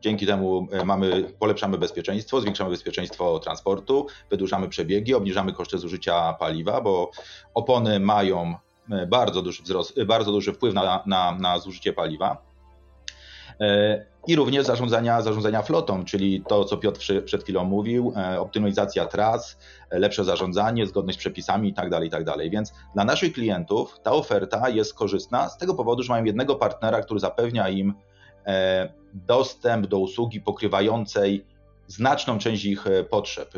Dzięki 0.00 0.26
temu 0.26 0.68
e, 0.72 0.84
mamy, 0.84 1.32
polepszamy 1.38 1.78
bezpieczeństwo, 1.78 2.40
zwiększamy 2.40 2.70
bezpieczeństwo 2.70 3.38
transportu, 3.38 4.06
wydłużamy 4.30 4.68
przebiegi, 4.68 5.14
obniżamy 5.14 5.52
koszty 5.52 5.78
zużycia 5.78 6.32
paliwa, 6.32 6.80
bo 6.80 7.10
opony 7.54 8.00
mają 8.00 8.54
e, 8.90 9.06
bardzo 9.06 9.42
duży, 9.42 9.62
wzrost, 9.62 9.98
e, 9.98 10.04
bardzo 10.04 10.32
duży 10.32 10.52
wpływ 10.52 10.74
na, 10.74 11.02
na, 11.06 11.32
na 11.40 11.58
zużycie 11.58 11.92
paliwa. 11.92 12.46
I 14.26 14.36
również 14.36 14.66
zarządzania, 14.66 15.22
zarządzania 15.22 15.62
flotą, 15.62 16.04
czyli 16.04 16.42
to, 16.48 16.64
co 16.64 16.76
Piotr 16.76 17.00
przed 17.24 17.42
chwilą 17.42 17.64
mówił, 17.64 18.12
e, 18.16 18.40
optymalizacja 18.40 19.06
tras, 19.06 19.58
e, 19.90 19.98
lepsze 19.98 20.24
zarządzanie, 20.24 20.86
zgodność 20.86 21.18
z 21.18 21.20
przepisami 21.20 21.68
itd., 21.68 21.90
tak 21.90 22.04
itd. 22.04 22.32
Tak 22.32 22.50
Więc 22.50 22.72
dla 22.94 23.04
naszych 23.04 23.32
klientów 23.32 24.00
ta 24.02 24.12
oferta 24.12 24.68
jest 24.68 24.94
korzystna 24.94 25.48
z 25.48 25.58
tego 25.58 25.74
powodu, 25.74 26.02
że 26.02 26.12
mają 26.12 26.24
jednego 26.24 26.56
partnera, 26.56 27.00
który 27.00 27.20
zapewnia 27.20 27.68
im 27.68 27.94
e, 28.46 28.92
dostęp 29.14 29.86
do 29.86 29.98
usługi 29.98 30.40
pokrywającej 30.40 31.46
znaczną 31.86 32.38
część 32.38 32.64
ich 32.64 32.84
potrzeb 33.10 33.52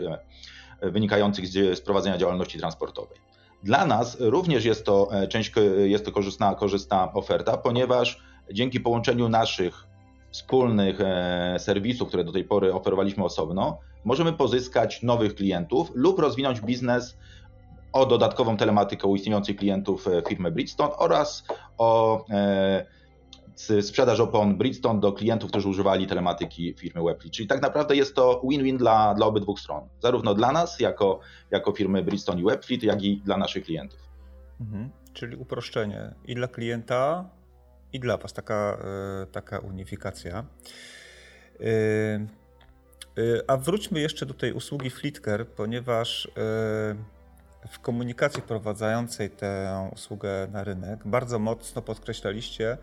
wynikających 0.82 1.46
z 1.48 1.80
prowadzenia 1.80 2.18
działalności 2.18 2.58
transportowej. 2.58 3.18
Dla 3.62 3.86
nas 3.86 4.16
również 4.20 4.64
jest 4.64 4.84
to 4.84 5.08
część, 5.28 5.52
jest 5.84 6.04
to 6.04 6.12
korzystna, 6.12 6.54
korzystna 6.54 7.12
oferta, 7.12 7.56
ponieważ 7.56 8.22
dzięki 8.52 8.80
połączeniu 8.80 9.28
naszych 9.28 9.87
wspólnych 10.30 11.00
e, 11.00 11.56
serwisów, 11.58 12.08
które 12.08 12.24
do 12.24 12.32
tej 12.32 12.44
pory 12.44 12.74
oferowaliśmy 12.74 13.24
osobno, 13.24 13.78
możemy 14.04 14.32
pozyskać 14.32 15.02
nowych 15.02 15.34
klientów 15.34 15.90
lub 15.94 16.18
rozwinąć 16.18 16.60
biznes 16.60 17.16
o 17.92 18.06
dodatkową 18.06 18.56
telematykę 18.56 19.08
u 19.08 19.16
istniejących 19.16 19.56
klientów 19.56 20.08
e, 20.08 20.22
firmy 20.28 20.50
Bridgestone 20.50 20.96
oraz 20.96 21.44
o 21.78 22.24
e, 22.30 22.86
sprzedaż 23.82 24.20
opon 24.20 24.56
Bridgestone 24.58 25.00
do 25.00 25.12
klientów, 25.12 25.50
którzy 25.50 25.68
używali 25.68 26.06
telematyki 26.06 26.74
firmy 26.74 27.02
Webly. 27.02 27.30
Czyli 27.30 27.48
tak 27.48 27.62
naprawdę 27.62 27.96
jest 27.96 28.14
to 28.14 28.42
win-win 28.44 28.76
dla, 28.76 29.14
dla 29.14 29.26
obydwu 29.26 29.56
stron. 29.56 29.88
Zarówno 30.02 30.34
dla 30.34 30.52
nas, 30.52 30.80
jako, 30.80 31.20
jako 31.50 31.72
firmy 31.72 32.02
Bridgestone 32.02 32.40
i 32.40 32.44
Webfleet, 32.44 32.82
jak 32.82 33.02
i 33.02 33.20
dla 33.24 33.36
naszych 33.36 33.64
klientów. 33.64 33.98
Mhm. 34.60 34.90
Czyli 35.12 35.36
uproszczenie 35.36 36.14
i 36.24 36.34
dla 36.34 36.48
klienta, 36.48 37.30
i 37.92 38.00
dla 38.00 38.16
Was 38.16 38.32
taka, 38.32 38.78
e, 39.22 39.26
taka 39.26 39.58
unifikacja. 39.58 40.44
E, 41.60 41.64
e, 41.64 42.26
a 43.46 43.56
wróćmy 43.56 44.00
jeszcze 44.00 44.26
do 44.26 44.34
tej 44.34 44.52
usługi 44.52 44.90
Flickr, 44.90 45.46
ponieważ 45.46 46.28
w 47.68 47.78
komunikacji 47.82 48.42
wprowadzającej 48.42 49.30
tę 49.30 49.90
usługę 49.94 50.48
na 50.52 50.64
rynek 50.64 51.00
bardzo 51.04 51.38
mocno 51.38 51.82
podkreślaliście 51.82 52.78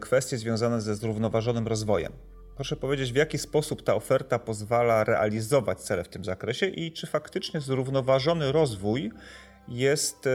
kwestie 0.00 0.38
związane 0.38 0.80
ze 0.80 0.94
zrównoważonym 0.94 1.68
rozwojem. 1.68 2.12
Proszę 2.54 2.76
powiedzieć, 2.76 3.12
w 3.12 3.16
jaki 3.16 3.38
sposób 3.38 3.82
ta 3.82 3.94
oferta 3.94 4.38
pozwala 4.38 5.04
realizować 5.04 5.80
cele 5.80 6.04
w 6.04 6.08
tym 6.08 6.24
zakresie 6.24 6.66
i 6.66 6.92
czy 6.92 7.06
faktycznie 7.06 7.60
zrównoważony 7.60 8.52
rozwój 8.52 9.12
jest 9.70 10.26
e, 10.26 10.30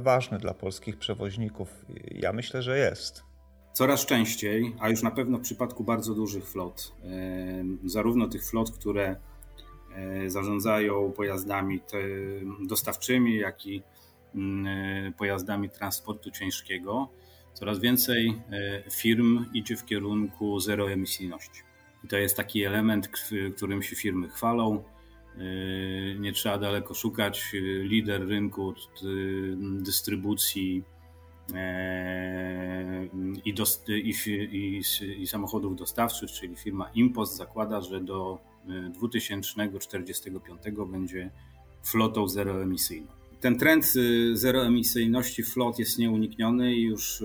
ważny 0.00 0.38
dla 0.38 0.54
polskich 0.54 0.98
przewoźników? 0.98 1.84
Ja 2.10 2.32
myślę, 2.32 2.62
że 2.62 2.78
jest. 2.78 3.24
Coraz 3.72 4.06
częściej, 4.06 4.76
a 4.80 4.88
już 4.88 5.02
na 5.02 5.10
pewno 5.10 5.38
w 5.38 5.40
przypadku 5.40 5.84
bardzo 5.84 6.14
dużych 6.14 6.48
flot, 6.48 6.92
e, 7.04 7.08
zarówno 7.84 8.28
tych 8.28 8.44
flot, 8.44 8.70
które 8.70 9.16
e, 9.94 10.30
zarządzają 10.30 11.12
pojazdami 11.12 11.80
dostawczymi, 12.60 13.36
jak 13.36 13.66
i 13.66 13.82
mm, 14.34 15.12
pojazdami 15.12 15.70
transportu 15.70 16.30
ciężkiego, 16.30 17.08
coraz 17.54 17.78
więcej 17.78 18.42
firm 18.90 19.46
idzie 19.54 19.76
w 19.76 19.84
kierunku 19.84 20.60
zeroemisyjności. 20.60 21.62
I 22.04 22.08
to 22.08 22.16
jest 22.16 22.36
taki 22.36 22.64
element, 22.64 23.08
którym 23.56 23.82
się 23.82 23.96
firmy 23.96 24.28
chwalą 24.28 24.84
nie 26.18 26.32
trzeba 26.32 26.58
daleko 26.58 26.94
szukać. 26.94 27.52
Lider 27.82 28.26
rynku 28.26 28.74
yy, 29.02 29.56
dystrybucji 29.60 30.84
yy, 31.48 31.56
i, 33.44 33.54
i, 33.88 34.14
i, 34.52 34.82
i, 35.22 35.26
samochodów 35.26 35.76
dostawczych, 35.76 36.30
czyli 36.30 36.56
firma 36.56 36.90
Impost, 36.94 37.36
zakłada, 37.36 37.80
że 37.80 38.00
do 38.00 38.38
2045 38.94 40.60
będzie 40.86 41.30
flotą 41.82 42.28
zeroemisyjną. 42.28 43.06
Ten 43.40 43.58
trend 43.58 43.92
zeroemisyjności 44.32 45.42
flot 45.42 45.78
jest 45.78 45.98
nieunikniony 45.98 46.74
i 46.74 46.82
już 46.82 47.22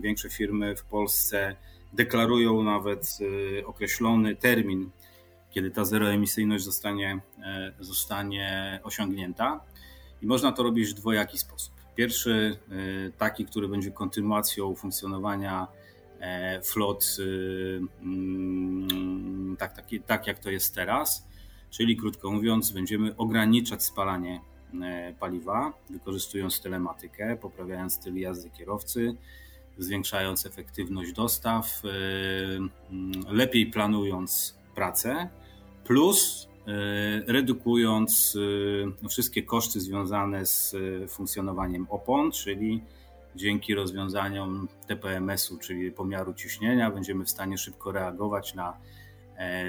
większe 0.00 0.30
firmy 0.30 0.76
w 0.76 0.84
Polsce 0.84 1.56
deklarują 1.92 2.62
nawet 2.62 3.18
określony 3.66 4.36
termin 4.36 4.90
kiedy 5.50 5.70
ta 5.70 5.84
zeroemisyjność 5.84 6.64
zostanie, 6.64 7.20
e, 7.42 7.72
zostanie 7.80 8.80
osiągnięta. 8.82 9.60
I 10.22 10.26
można 10.26 10.52
to 10.52 10.62
robić 10.62 10.88
w 10.88 10.94
dwojaki 10.94 11.38
sposób. 11.38 11.74
Pierwszy, 11.94 12.58
e, 12.70 13.10
taki, 13.10 13.44
który 13.44 13.68
będzie 13.68 13.90
kontynuacją 13.90 14.74
funkcjonowania 14.74 15.66
e, 16.20 16.62
flot 16.62 17.16
mm, 18.02 19.56
tak, 19.58 19.76
tak, 19.76 19.86
tak 20.06 20.26
jak 20.26 20.38
to 20.38 20.50
jest 20.50 20.74
teraz, 20.74 21.26
czyli 21.70 21.96
krótko 21.96 22.30
mówiąc, 22.30 22.70
będziemy 22.70 23.16
ograniczać 23.16 23.82
spalanie 23.82 24.40
paliwa, 25.20 25.72
wykorzystując 25.90 26.60
telematykę, 26.60 27.36
poprawiając 27.36 27.94
styl 27.94 28.16
jazdy 28.16 28.50
kierowcy, 28.50 29.14
zwiększając 29.78 30.46
efektywność 30.46 31.12
dostaw, 31.12 31.82
lepiej 33.28 33.66
planując 33.66 34.60
pracę 34.74 35.28
plus 35.90 36.48
e, 36.66 37.32
redukując 37.32 38.36
e, 39.04 39.08
wszystkie 39.08 39.42
koszty 39.42 39.80
związane 39.80 40.46
z 40.46 40.74
e, 41.04 41.08
funkcjonowaniem 41.08 41.86
opon, 41.90 42.32
czyli 42.32 42.82
dzięki 43.36 43.74
rozwiązaniom 43.74 44.68
TPMS-u, 44.86 45.58
czyli 45.58 45.92
pomiaru 45.92 46.34
ciśnienia, 46.34 46.90
będziemy 46.90 47.24
w 47.24 47.30
stanie 47.30 47.58
szybko 47.58 47.92
reagować 47.92 48.54
na 48.54 48.76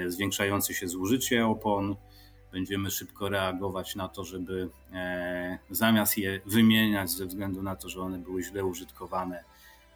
zwiększające 0.06 0.74
się 0.74 0.88
zużycie 0.88 1.46
opon. 1.46 1.96
Będziemy 2.52 2.90
szybko 2.90 3.28
reagować 3.28 3.96
na 3.96 4.08
to, 4.08 4.24
żeby 4.24 4.68
zamiast 5.70 6.18
je 6.18 6.40
wymieniać 6.46 7.10
ze 7.10 7.26
względu 7.26 7.62
na 7.62 7.76
to, 7.76 7.88
że 7.88 8.00
one 8.00 8.18
były 8.18 8.42
źle 8.42 8.64
użytkowane, 8.64 9.44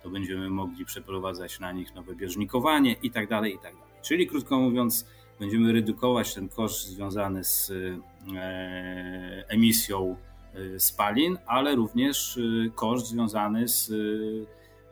to 0.03 0.11
będziemy 0.11 0.51
mogli 0.51 0.85
przeprowadzać 0.85 1.61
na 1.61 1.73
nich 1.73 1.95
nowe 1.95 2.15
bieżnikowanie 2.15 2.97
i 3.03 3.11
tak 3.11 3.29
dalej, 3.29 3.55
i 3.55 3.59
tak 3.59 3.75
dalej. 3.75 3.89
Czyli 4.03 4.27
krótko 4.27 4.59
mówiąc, 4.59 5.07
będziemy 5.41 5.73
redukować 5.73 6.35
ten 6.35 6.49
koszt 6.49 6.87
związany 6.87 7.45
z 7.45 7.71
e, 7.71 9.45
emisją 9.49 10.17
e, 10.55 10.81
spalin, 10.81 11.39
ale 11.47 11.75
również 11.75 12.39
e, 12.39 12.71
koszt 12.71 13.07
związany 13.07 13.69
z, 13.69 13.93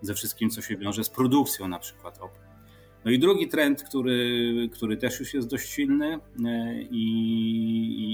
ze 0.00 0.14
wszystkim, 0.14 0.50
co 0.50 0.62
się 0.62 0.76
wiąże 0.76 1.04
z 1.04 1.10
produkcją 1.10 1.68
na 1.68 1.78
przykład 1.78 2.16
opon. 2.16 2.44
No 3.04 3.10
i 3.10 3.18
drugi 3.18 3.48
trend, 3.48 3.82
który, 3.82 4.68
który 4.72 4.96
też 4.96 5.20
już 5.20 5.34
jest 5.34 5.48
dość 5.48 5.68
silny 5.68 6.18
i, 6.90 7.04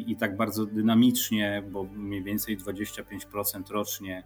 i, 0.07 0.13
i 0.13 0.17
tak 0.17 0.37
bardzo 0.37 0.67
dynamicznie, 0.67 1.63
bo 1.71 1.85
mniej 1.85 2.23
więcej 2.23 2.59
25% 2.59 3.71
rocznie 3.71 4.23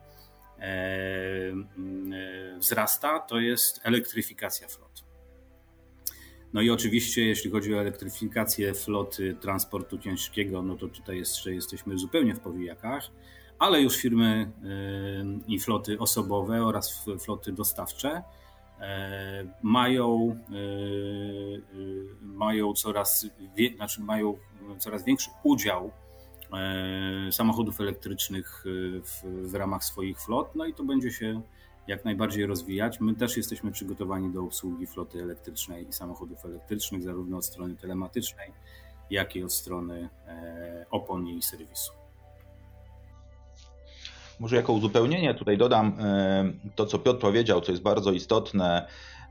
wzrasta, 2.58 3.18
to 3.18 3.40
jest 3.40 3.80
elektryfikacja 3.84 4.68
flot. 4.68 5.03
No 6.54 6.60
i 6.60 6.70
oczywiście, 6.70 7.24
jeśli 7.24 7.50
chodzi 7.50 7.74
o 7.74 7.80
elektryfikację 7.80 8.74
floty 8.74 9.36
transportu 9.40 9.98
ciężkiego, 9.98 10.62
no 10.62 10.76
to 10.76 10.88
tutaj 10.88 11.18
jeszcze 11.18 11.54
jesteśmy 11.54 11.98
zupełnie 11.98 12.34
w 12.34 12.40
powijakach, 12.40 13.10
ale 13.58 13.82
już 13.82 13.96
firmy 13.96 14.50
i 15.46 15.60
floty 15.60 15.98
osobowe 15.98 16.64
oraz 16.64 17.04
floty 17.20 17.52
dostawcze 17.52 18.16
y, 18.18 18.82
mają, 19.62 20.38
y, 20.52 21.62
mają, 22.22 22.72
coraz, 22.72 23.26
znaczy 23.76 24.00
mają 24.00 24.38
coraz 24.78 25.04
większy 25.04 25.30
udział 25.42 25.90
samochodów 27.30 27.80
elektrycznych 27.80 28.64
w, 29.04 29.22
w 29.50 29.54
ramach 29.54 29.84
swoich 29.84 30.20
flot, 30.20 30.54
no 30.54 30.66
i 30.66 30.74
to 30.74 30.84
będzie 30.84 31.10
się 31.10 31.42
jak 31.86 32.04
najbardziej 32.04 32.46
rozwijać. 32.46 33.00
My 33.00 33.14
też 33.14 33.36
jesteśmy 33.36 33.72
przygotowani 33.72 34.32
do 34.32 34.42
obsługi 34.42 34.86
floty 34.86 35.22
elektrycznej 35.22 35.88
i 35.88 35.92
samochodów 35.92 36.44
elektrycznych, 36.44 37.02
zarówno 37.02 37.36
od 37.36 37.44
strony 37.44 37.76
telematycznej, 37.76 38.52
jak 39.10 39.36
i 39.36 39.44
od 39.44 39.52
strony 39.52 40.08
e, 40.26 40.86
opon 40.90 41.26
i 41.26 41.42
serwisu. 41.42 41.92
Może 44.40 44.56
jako 44.56 44.72
uzupełnienie 44.72 45.34
tutaj 45.34 45.58
dodam 45.58 45.96
e, 46.00 46.52
to, 46.74 46.86
co 46.86 46.98
Piotr 46.98 47.20
powiedział, 47.20 47.60
co 47.60 47.72
jest 47.72 47.82
bardzo 47.82 48.12
istotne, 48.12 48.88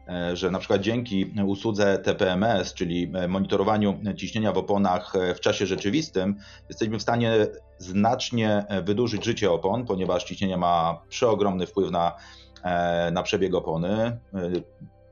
e, 0.08 0.36
że 0.36 0.52
na 0.52 0.60
przykład 0.60 0.82
dzięki 0.82 1.34
usłudze 1.46 1.98
TPMS, 1.98 2.74
czyli 2.74 3.12
monitorowaniu 3.28 4.00
ciśnienia 4.18 4.52
w 4.52 4.58
oponach 4.58 5.14
w 5.36 5.40
czasie 5.40 5.66
rzeczywistym, 5.66 6.36
jesteśmy 6.70 7.00
w 7.00 7.02
stanie 7.02 7.32
znacznie 7.78 8.66
wydłużyć 8.84 9.26
życie 9.26 9.52
opon, 9.52 9.86
ponieważ 9.86 10.24
ciśnienie 10.24 10.58
ma 10.58 11.02
przeogromny 11.10 11.68
wpływ 11.68 11.92
na 11.92 12.16
na 13.12 13.24
przebieg 13.24 13.56
opony. 13.56 14.20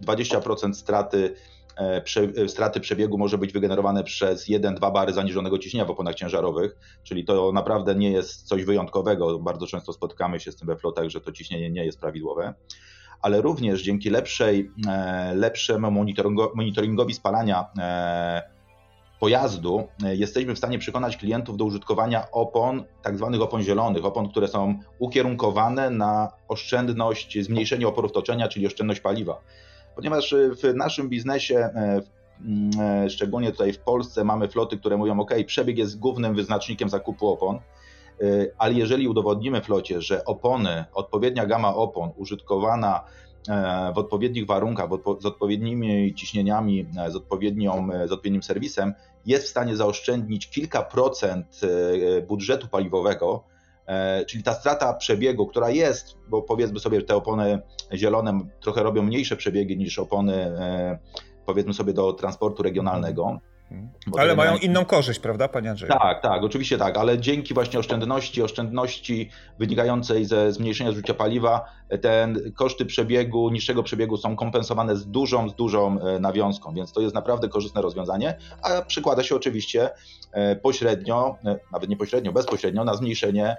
20% 0.08 0.70
e, 0.70 0.74
straty, 0.74 1.36
e, 1.78 2.48
straty 2.48 2.80
przebiegu 2.80 3.18
może 3.18 3.38
być 3.38 3.54
wygenerowane 3.54 4.04
przez 4.04 4.50
1-2 4.50 4.94
bary 4.94 5.14
zaniżonego 5.14 5.58
ciśnienia 5.58 5.86
w 5.86 5.92
oponach 5.92 6.16
ciężarowych, 6.16 6.76
czyli 7.04 7.26
to 7.26 7.52
naprawdę 7.52 7.96
nie 7.96 8.12
jest 8.12 8.48
coś 8.48 8.66
wyjątkowego. 8.66 9.40
Bardzo 9.40 9.68
często 9.68 9.94
spotykamy 9.94 10.40
się 10.40 10.52
z 10.52 10.56
tym 10.56 10.68
we 10.68 10.78
flotach, 10.78 11.10
że 11.10 11.22
to 11.22 11.32
ciśnienie 11.32 11.70
nie 11.70 11.86
jest 11.86 12.00
prawidłowe. 12.00 12.54
ale 13.22 13.42
również 13.42 13.82
dzięki 13.82 14.10
lepszej, 14.10 14.72
lepszemu 15.34 15.92
monitoringowi 16.56 17.14
spalania 17.14 17.66
pojazdu 19.22 19.88
jesteśmy 20.00 20.56
w 20.56 20.58
stanie 20.58 20.80
przekonać 20.80 21.18
klientów 21.18 21.58
do 21.58 21.66
użytkowania 21.66 22.32
opon, 22.32 22.84
tak 23.02 23.18
zwanych 23.18 23.42
opon 23.42 23.62
zielonych, 23.64 24.06
opon, 24.06 24.30
które 24.30 24.48
są 24.48 24.80
ukierunkowane 25.00 25.90
na 25.90 26.32
oszczędność, 26.48 27.38
zmniejszenie 27.44 27.88
oporów 27.88 28.12
toczenia, 28.12 28.48
czyli 28.48 28.68
oszczędność 28.68 29.00
paliwa. 29.00 29.42
Ponieważ 29.96 30.36
w 30.64 30.74
naszym 30.76 31.10
biznesie, 31.10 31.70
Mm, 32.46 32.72
e, 33.06 33.10
szczególnie 33.10 33.52
tutaj 33.52 33.74
w 33.74 33.80
Polsce 33.80 34.24
mamy 34.24 34.48
floty, 34.48 34.78
które 34.78 34.98
mówią, 34.98 35.20
ok, 35.20 35.32
przebieg 35.46 35.78
jest 35.78 36.00
głównym 36.00 36.36
wyznacznikiem 36.36 36.90
zakupu 36.90 37.28
opon, 37.28 37.56
e, 37.56 37.60
ale 38.58 38.74
jeżeli 38.74 39.08
udowodnimy 39.08 39.62
flocie, 39.62 40.02
że 40.02 40.26
opony, 40.26 40.86
odpowiednia 40.94 41.46
gama 41.46 41.76
opon 41.76 42.12
użytkowana 42.18 43.04
e, 43.50 43.92
w 43.96 43.98
odpowiednich 43.98 44.46
warunkach, 44.46 44.90
z 45.20 45.26
odpowiednimi 45.26 46.16
ciśnieniami, 46.16 46.86
z, 47.10 47.16
odpowiednią, 47.16 47.90
z 48.06 48.12
odpowiednim 48.12 48.44
serwisem, 48.44 48.94
jest 49.26 49.46
w 49.46 49.50
stanie 49.50 49.76
zaoszczędzić 49.76 50.50
kilka 50.50 50.82
procent 50.82 51.62
budżetu 52.28 52.68
paliwowego, 52.68 53.44
czyli 54.28 54.44
ta 54.44 54.54
strata 54.54 54.94
przebiegu, 54.94 55.48
która 55.48 55.70
jest, 55.70 56.18
bo 56.30 56.42
powiedzmy 56.42 56.80
sobie, 56.80 57.02
te 57.02 57.16
opony 57.16 57.62
zielone 57.94 58.40
trochę 58.62 58.84
robią 58.84 59.02
mniejsze 59.04 59.36
przebiegi 59.36 59.78
niż 59.78 60.00
opony 60.00 60.52
powiedzmy 61.46 61.74
sobie 61.74 61.94
do 61.94 62.14
transportu 62.14 62.64
regionalnego. 62.64 63.40
Ale 64.18 64.36
mają 64.36 64.58
inną 64.58 64.86
korzyść, 64.86 65.20
prawda, 65.20 65.48
panie 65.48 65.70
Andrzeju? 65.70 65.92
Tak, 65.92 66.22
tak, 66.22 66.44
oczywiście 66.44 66.78
tak, 66.78 66.98
ale 66.98 67.20
dzięki 67.20 67.54
właśnie 67.54 67.80
oszczędności, 67.80 68.44
oszczędności 68.44 69.30
wynikającej 69.60 70.26
ze 70.26 70.52
zmniejszenia 70.52 70.92
zużycia 70.92 71.14
paliwa, 71.14 71.66
te 72.02 72.34
koszty 72.56 72.86
przebiegu, 72.86 73.50
niższego 73.50 73.84
przebiegu 73.84 74.18
są 74.18 74.36
kompensowane 74.36 74.96
z 74.96 75.08
dużą, 75.08 75.50
z 75.50 75.56
dużą 75.56 76.00
e, 76.00 76.20
nawiązką, 76.20 76.74
więc 76.74 76.92
to 76.92 77.02
jest 77.02 77.16
naprawdę 77.16 77.50
korzystne 77.50 77.82
rozwiązanie, 77.82 78.38
a 78.62 78.82
przykłada 78.82 79.24
się 79.24 79.36
oczywiście 79.36 79.90
e, 80.32 80.56
pośrednio, 80.56 81.36
e, 81.46 81.60
nawet 81.72 81.90
nie 81.90 81.98
pośrednio, 81.98 82.32
bezpośrednio 82.32 82.84
na 82.84 82.94
zmniejszenie 82.94 83.58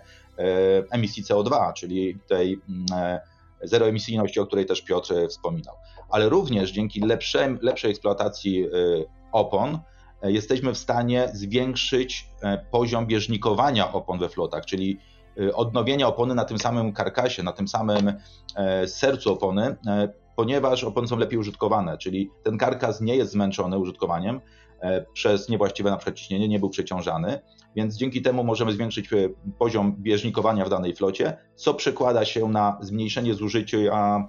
emisji 0.91 1.23
CO2, 1.23 1.73
czyli 1.73 2.19
tej 2.29 2.61
mm, 2.69 3.19
zeroemisyjności, 3.63 4.41
o 4.41 4.47
której 4.47 4.67
też 4.67 4.83
Piotr 4.83 5.15
wspominał. 5.29 5.75
Ale 6.11 6.29
również 6.29 6.71
dzięki 6.71 7.01
lepszej, 7.01 7.59
lepszej 7.63 7.91
eksploatacji 7.91 8.67
opon 9.33 9.79
jesteśmy 10.31 10.75
w 10.75 10.79
stanie 10.79 11.29
zwiększyć 11.33 12.29
e, 12.43 12.65
poziom 12.71 13.07
bieżnikowania 13.07 13.93
opon 13.93 14.19
we 14.19 14.29
flotach, 14.29 14.67
czyli 14.67 14.99
y, 15.41 15.55
odnowienia 15.55 16.09
opony 16.09 16.35
na 16.35 16.45
tym 16.45 16.59
samym 16.59 16.93
karkasie, 16.93 17.43
na 17.43 17.53
tym 17.53 17.69
samym 17.69 18.13
e, 18.57 18.89
sercu 18.89 19.33
opony, 19.33 19.77
ponieważ 20.37 20.85
opony 20.85 21.09
są 21.09 21.17
lepiej 21.17 21.39
użytkowane, 21.39 21.99
czyli 21.99 22.31
ten 22.43 22.59
karkas 22.59 23.01
nie 23.01 23.17
jest 23.17 23.33
zmęczony 23.33 23.79
użytkowaniem 23.79 24.41
przez 25.13 25.49
niewłaściwe 25.49 25.91
na 25.91 25.97
przykład 25.97 26.17
ciśnienie, 26.17 26.49
nie 26.49 26.59
był 26.59 26.71
przeciążany, 26.71 27.41
więc 27.77 27.97
dzięki 27.97 28.23
temu 28.23 28.45
możemy 28.45 28.73
zwiększyć 28.73 29.13
e, 29.13 29.29
poziom 29.59 29.97
bieżnikowania 29.99 30.65
w 30.65 30.71
danej 30.71 30.95
flocie, 30.95 31.37
co 31.55 31.75
przekłada 31.75 32.25
się 32.25 32.49
na 32.49 32.79
zmniejszenie 32.81 33.35
zużycia 33.35 33.79
e, 33.79 34.29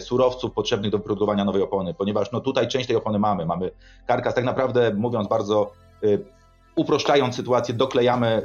surowców 0.00 0.52
potrzebnych 0.52 0.90
do 0.90 0.98
produkowania 0.98 1.44
nowej 1.44 1.62
opony, 1.62 1.94
ponieważ 1.94 2.32
no 2.32 2.40
tutaj 2.40 2.68
część 2.68 2.86
tej 2.86 2.96
opony 2.96 3.18
mamy. 3.18 3.46
Mamy 3.46 3.70
karkas, 4.06 4.34
tak 4.34 4.44
naprawdę 4.44 4.94
mówiąc 4.94 5.28
bardzo 5.28 5.72
e, 6.02 6.06
uproszczając 6.76 7.36
sytuację, 7.36 7.74
doklejamy, 7.74 8.42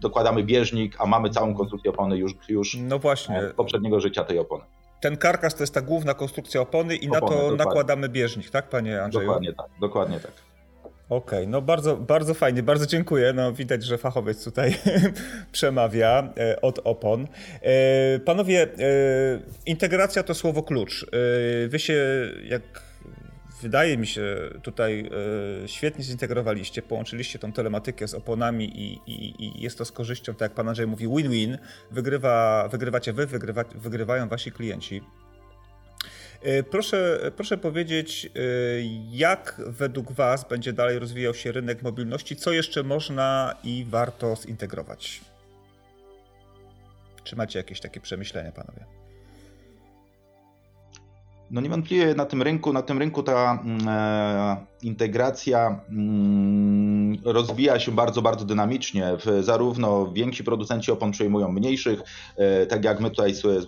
dokładamy 0.00 0.44
bieżnik, 0.44 0.96
a 0.98 1.06
mamy 1.06 1.30
całą 1.30 1.54
konstrukcję 1.54 1.90
opony 1.90 2.18
już, 2.18 2.32
już 2.48 2.76
no 2.80 2.98
właśnie. 2.98 3.42
poprzedniego 3.56 4.00
życia 4.00 4.24
tej 4.24 4.38
opony. 4.38 4.64
Ten 5.00 5.16
karkas 5.16 5.54
to 5.54 5.62
jest 5.62 5.74
ta 5.74 5.80
główna 5.80 6.14
konstrukcja 6.14 6.60
opony 6.60 6.96
i 6.96 7.08
opony, 7.08 7.20
na 7.20 7.20
to 7.20 7.34
dokładnie. 7.34 7.56
nakładamy 7.56 8.08
bieżnik, 8.08 8.50
tak 8.50 8.68
panie 8.68 9.02
Andrzeju? 9.02 9.26
Dokładnie 9.26 9.52
tak, 9.52 9.66
dokładnie 9.80 10.20
tak. 10.20 10.47
Okej, 11.08 11.38
okay, 11.38 11.46
no 11.46 11.62
bardzo, 11.62 11.96
bardzo 11.96 12.34
fajnie, 12.34 12.62
bardzo 12.62 12.86
dziękuję. 12.86 13.32
No, 13.32 13.52
widać, 13.52 13.84
że 13.84 13.98
fachowiec 13.98 14.44
tutaj 14.44 14.74
przemawia 15.52 16.32
e, 16.36 16.60
od 16.60 16.80
opon. 16.84 17.28
E, 17.62 18.18
panowie, 18.18 18.62
e, 18.62 18.68
integracja 19.66 20.22
to 20.22 20.34
słowo 20.34 20.62
klucz. 20.62 21.06
Wy 21.68 21.78
się, 21.78 21.94
jak 22.44 22.62
wydaje 23.62 23.98
mi 23.98 24.06
się, 24.06 24.36
tutaj 24.62 25.10
świetnie 25.66 26.04
zintegrowaliście, 26.04 26.82
połączyliście 26.82 27.38
tą 27.38 27.52
telematykę 27.52 28.08
z 28.08 28.14
oponami 28.14 28.64
i, 28.64 29.00
i, 29.06 29.44
i 29.44 29.62
jest 29.62 29.78
to 29.78 29.84
z 29.84 29.92
korzyścią, 29.92 30.32
tak 30.32 30.40
jak 30.40 30.52
pan 30.52 30.68
Andrzej 30.68 30.86
mówi, 30.86 31.08
win-win. 31.08 31.58
Wygrywa, 31.90 32.68
wygrywacie 32.68 33.12
wy, 33.12 33.26
wygrywa, 33.26 33.64
wygrywają 33.74 34.28
wasi 34.28 34.52
klienci. 34.52 35.02
E, 36.42 36.62
proszę, 36.62 37.30
proszę 37.36 37.58
powiedzieć, 37.58 38.26
e, 38.26 38.40
jak 39.10 39.60
według 39.66 40.12
Was 40.12 40.48
będzie 40.48 40.72
dalej 40.72 40.98
rozwijał 40.98 41.34
się 41.34 41.52
rynek 41.52 41.82
mobilności? 41.82 42.36
Co 42.36 42.52
jeszcze 42.52 42.82
można 42.82 43.54
i 43.64 43.86
warto 43.88 44.36
zintegrować? 44.36 45.20
Czy 47.24 47.36
macie 47.36 47.58
jakieś 47.58 47.80
takie 47.80 48.00
przemyślenia, 48.00 48.52
panowie? 48.52 48.97
No 51.50 51.60
niewątpliwie 51.60 52.14
na 52.14 52.24
tym 52.24 52.42
rynku, 52.42 52.72
na 52.72 52.82
tym 52.82 52.98
rynku 52.98 53.22
ta 53.22 53.62
mm, 53.64 53.88
e, 53.88 54.66
integracja 54.82 55.80
mm, 55.90 57.18
rozwija 57.24 57.80
się 57.80 57.92
bardzo, 57.92 58.22
bardzo 58.22 58.44
dynamicznie. 58.44 59.16
Zarówno 59.40 60.12
więksi 60.12 60.44
producenci 60.44 60.92
opon 60.92 61.10
przejmują 61.10 61.52
mniejszych, 61.52 62.02
e, 62.36 62.66
tak 62.66 62.84
jak 62.84 63.00
my 63.00 63.10
tutaj 63.10 63.34
z, 63.34 63.40
z 63.40 63.66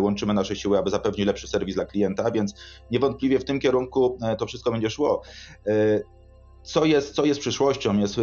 łączymy 0.00 0.34
nasze 0.34 0.56
siły, 0.56 0.78
aby 0.78 0.90
zapewnić 0.90 1.26
lepszy 1.26 1.48
serwis 1.48 1.74
dla 1.74 1.84
klienta, 1.84 2.30
więc 2.30 2.54
niewątpliwie 2.90 3.38
w 3.38 3.44
tym 3.44 3.60
kierunku 3.60 4.18
e, 4.22 4.36
to 4.36 4.46
wszystko 4.46 4.72
będzie 4.72 4.90
szło. 4.90 5.22
E, 5.66 6.00
co 6.62 6.84
jest, 6.84 7.14
co 7.14 7.24
jest 7.24 7.40
przyszłością? 7.40 7.98
Jest 7.98 8.18
e, 8.18 8.22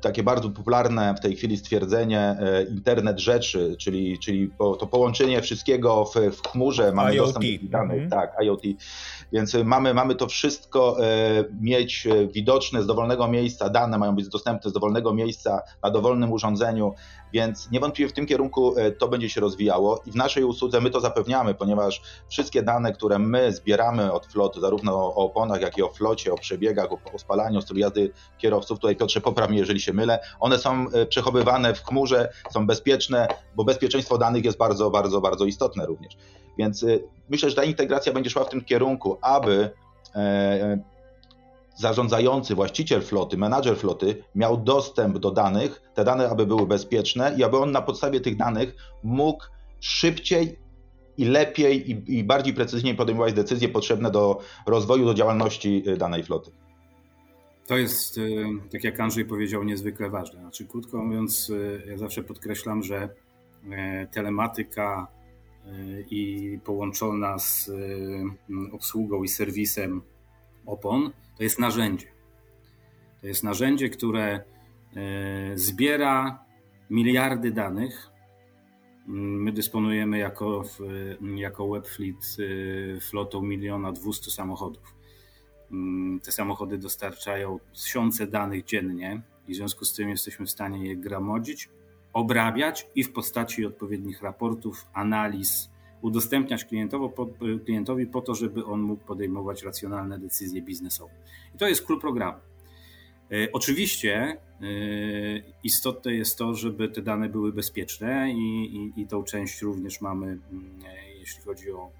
takie 0.00 0.22
bardzo 0.22 0.50
popularne 0.50 1.14
w 1.14 1.20
tej 1.20 1.36
chwili 1.36 1.56
stwierdzenie 1.56 2.20
e, 2.20 2.62
internet 2.62 3.18
rzeczy, 3.18 3.76
czyli, 3.78 4.18
czyli 4.18 4.50
to 4.58 4.86
połączenie 4.86 5.42
wszystkiego 5.42 6.04
w, 6.04 6.14
w 6.36 6.48
chmurze, 6.48 6.92
mamy 6.92 7.14
IoT. 7.14 7.26
dostęp 7.26 7.62
do 7.62 7.68
danych, 7.68 7.96
mm 7.96 8.10
tak, 8.10 8.36
IoT. 8.44 8.62
Więc 9.32 9.56
mamy, 9.64 9.94
mamy 9.94 10.14
to 10.14 10.26
wszystko 10.26 10.96
mieć 11.60 12.08
widoczne 12.32 12.82
z 12.82 12.86
dowolnego 12.86 13.28
miejsca, 13.28 13.68
dane 13.68 13.98
mają 13.98 14.14
być 14.14 14.28
dostępne 14.28 14.70
z 14.70 14.72
dowolnego 14.72 15.14
miejsca 15.14 15.62
na 15.82 15.90
dowolnym 15.90 16.32
urządzeniu, 16.32 16.94
więc 17.32 17.70
niewątpliwie 17.70 18.10
w 18.10 18.12
tym 18.12 18.26
kierunku 18.26 18.74
to 18.98 19.08
będzie 19.08 19.28
się 19.28 19.40
rozwijało 19.40 20.02
i 20.06 20.10
w 20.10 20.14
naszej 20.14 20.44
usłudze 20.44 20.80
my 20.80 20.90
to 20.90 21.00
zapewniamy, 21.00 21.54
ponieważ 21.54 22.02
wszystkie 22.28 22.62
dane, 22.62 22.92
które 22.92 23.18
my 23.18 23.52
zbieramy 23.52 24.12
od 24.12 24.26
floty, 24.26 24.60
zarówno 24.60 24.94
o 24.94 25.14
oponach, 25.14 25.60
jak 25.60 25.78
i 25.78 25.82
o 25.82 25.88
flocie, 25.88 26.32
o 26.32 26.38
przebiegach, 26.38 26.92
o, 26.92 26.98
o 27.12 27.18
spalaniu, 27.18 27.58
o 27.58 27.62
stylu 27.62 27.80
jazdy 27.80 28.10
kierowców, 28.38 28.78
tutaj 28.78 28.96
Piotrze 28.96 29.20
popraw 29.20 29.50
mnie, 29.50 29.58
jeżeli 29.58 29.80
się 29.80 29.92
mylę, 29.92 30.18
one 30.40 30.58
są 30.58 30.86
e, 30.92 31.06
przechowywane 31.06 31.74
w 31.74 31.84
chmurze, 31.84 32.32
są 32.50 32.66
bezpieczne, 32.66 33.28
bo 33.56 33.64
bezpieczeństwo 33.64 34.18
danych 34.18 34.44
jest 34.44 34.58
bardzo, 34.58 34.90
bardzo, 34.90 35.20
bardzo 35.20 35.44
istotne 35.44 35.86
również. 35.86 36.16
Więc 36.58 36.82
e, 36.82 36.86
myślę, 37.28 37.50
że 37.50 37.56
ta 37.56 37.64
integracja 37.64 38.12
będzie 38.12 38.30
szła 38.30 38.44
w 38.44 38.48
tym 38.48 38.64
kierunku, 38.64 39.18
aby 39.22 39.70
e, 40.14 40.91
zarządzający, 41.76 42.54
właściciel 42.54 43.02
floty, 43.02 43.36
menadżer 43.36 43.76
floty 43.76 44.24
miał 44.34 44.56
dostęp 44.56 45.18
do 45.18 45.30
danych, 45.30 45.82
te 45.94 46.04
dane 46.04 46.30
aby 46.30 46.46
były 46.46 46.66
bezpieczne 46.66 47.34
i 47.38 47.44
aby 47.44 47.58
on 47.58 47.72
na 47.72 47.82
podstawie 47.82 48.20
tych 48.20 48.36
danych 48.36 48.74
mógł 49.02 49.44
szybciej 49.80 50.58
i 51.18 51.24
lepiej 51.24 51.90
i, 51.90 52.18
i 52.18 52.24
bardziej 52.24 52.54
precyzyjnie 52.54 52.94
podejmować 52.94 53.32
decyzje 53.32 53.68
potrzebne 53.68 54.10
do 54.10 54.40
rozwoju, 54.66 55.04
do 55.04 55.14
działalności 55.14 55.84
danej 55.98 56.22
floty. 56.22 56.50
To 57.66 57.78
jest, 57.78 58.18
y, 58.18 58.44
tak 58.72 58.84
jak 58.84 59.00
Andrzej 59.00 59.24
powiedział, 59.24 59.64
niezwykle 59.64 60.10
ważne. 60.10 60.40
Znaczy, 60.40 60.66
krótko 60.66 61.04
mówiąc, 61.04 61.50
y, 61.50 61.82
ja 61.86 61.98
zawsze 61.98 62.22
podkreślam, 62.22 62.82
że 62.82 63.04
y, 63.04 63.68
telematyka 64.12 65.06
i 66.10 66.58
połączona 66.64 67.38
z 67.38 67.70
obsługą 68.72 69.22
i 69.22 69.28
serwisem 69.28 70.02
opon 70.66 71.10
to 71.36 71.42
jest 71.42 71.58
narzędzie. 71.58 72.06
To 73.20 73.26
jest 73.26 73.44
narzędzie, 73.44 73.88
które 73.88 74.44
zbiera 75.54 76.44
miliardy 76.90 77.50
danych. 77.50 78.10
My 79.06 79.52
dysponujemy 79.52 80.18
jako, 80.18 80.64
jako 81.36 81.68
Webfleet 81.68 82.36
flotą 83.00 83.42
miliona 83.42 83.92
dwustu 83.92 84.30
samochodów. 84.30 84.94
Mm, 85.70 86.20
te 86.20 86.32
samochody 86.32 86.78
dostarczają 86.78 87.58
tysiące 87.74 88.26
danych 88.26 88.64
dziennie 88.64 89.22
i 89.48 89.52
w 89.52 89.56
związku 89.56 89.84
z 89.84 89.94
tym 89.94 90.08
jesteśmy 90.08 90.46
w 90.46 90.50
stanie 90.50 90.88
je 90.88 90.96
gramodzić, 90.96 91.68
obrabiać 92.12 92.86
i 92.94 93.04
w 93.04 93.12
postaci 93.12 93.66
odpowiednich 93.66 94.22
raportów, 94.22 94.86
analiz 94.92 95.70
udostępniać 96.02 96.66
klientowi 97.64 98.06
po 98.06 98.20
to, 98.20 98.34
żeby 98.34 98.64
on 98.64 98.80
mógł 98.80 99.04
podejmować 99.04 99.62
racjonalne 99.62 100.18
decyzje 100.18 100.62
biznesowe. 100.62 101.12
I 101.54 101.58
to 101.58 101.68
jest 101.68 101.86
klucz 101.86 102.00
programu. 102.00 102.38
E, 103.32 103.52
oczywiście 103.52 104.14
e, 104.16 104.36
istotne 105.64 106.14
jest 106.14 106.38
to, 106.38 106.54
żeby 106.54 106.88
te 106.88 107.02
dane 107.02 107.28
były 107.28 107.52
bezpieczne 107.52 108.32
i, 108.32 108.76
i, 108.76 109.00
i 109.00 109.06
tą 109.06 109.22
część 109.22 109.62
również 109.62 110.00
mamy 110.00 110.26
mm, 110.26 110.40
jeśli 111.18 111.42
chodzi 111.42 111.70
o, 111.70 111.90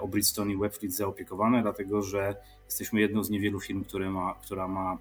o 0.00 0.08
Bridgestone 0.08 0.52
i 0.52 0.56
Webfleet 0.56 0.94
zaopiekowane, 0.94 1.62
dlatego 1.62 2.02
że 2.02 2.36
jesteśmy 2.64 3.00
jedną 3.00 3.24
z 3.24 3.30
niewielu 3.30 3.60
firm, 3.60 3.84
które 3.84 4.10
ma, 4.10 4.34
która 4.34 4.68
ma 4.68 4.98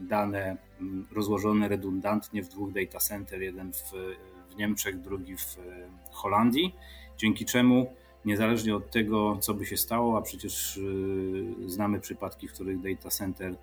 dane 0.00 0.56
mm, 0.80 1.06
rozłożone 1.12 1.68
redundantnie 1.68 2.42
w 2.42 2.48
dwóch 2.48 2.72
data 2.72 2.98
center, 2.98 3.42
jeden 3.42 3.72
w, 3.72 3.92
w 4.50 4.56
Niemczech, 4.56 5.00
drugi 5.00 5.36
w 5.36 5.56
Holandii, 6.10 6.74
dzięki 7.16 7.44
czemu 7.44 7.86
niezależnie 8.24 8.76
od 8.76 8.90
tego, 8.90 9.36
co 9.40 9.54
by 9.54 9.66
się 9.66 9.76
stało, 9.76 10.18
a 10.18 10.22
przecież 10.22 10.80
znamy 11.66 12.00
przypadki, 12.00 12.48
w 12.48 12.52
których 12.52 12.80
data 12.80 13.10
center 13.10 13.56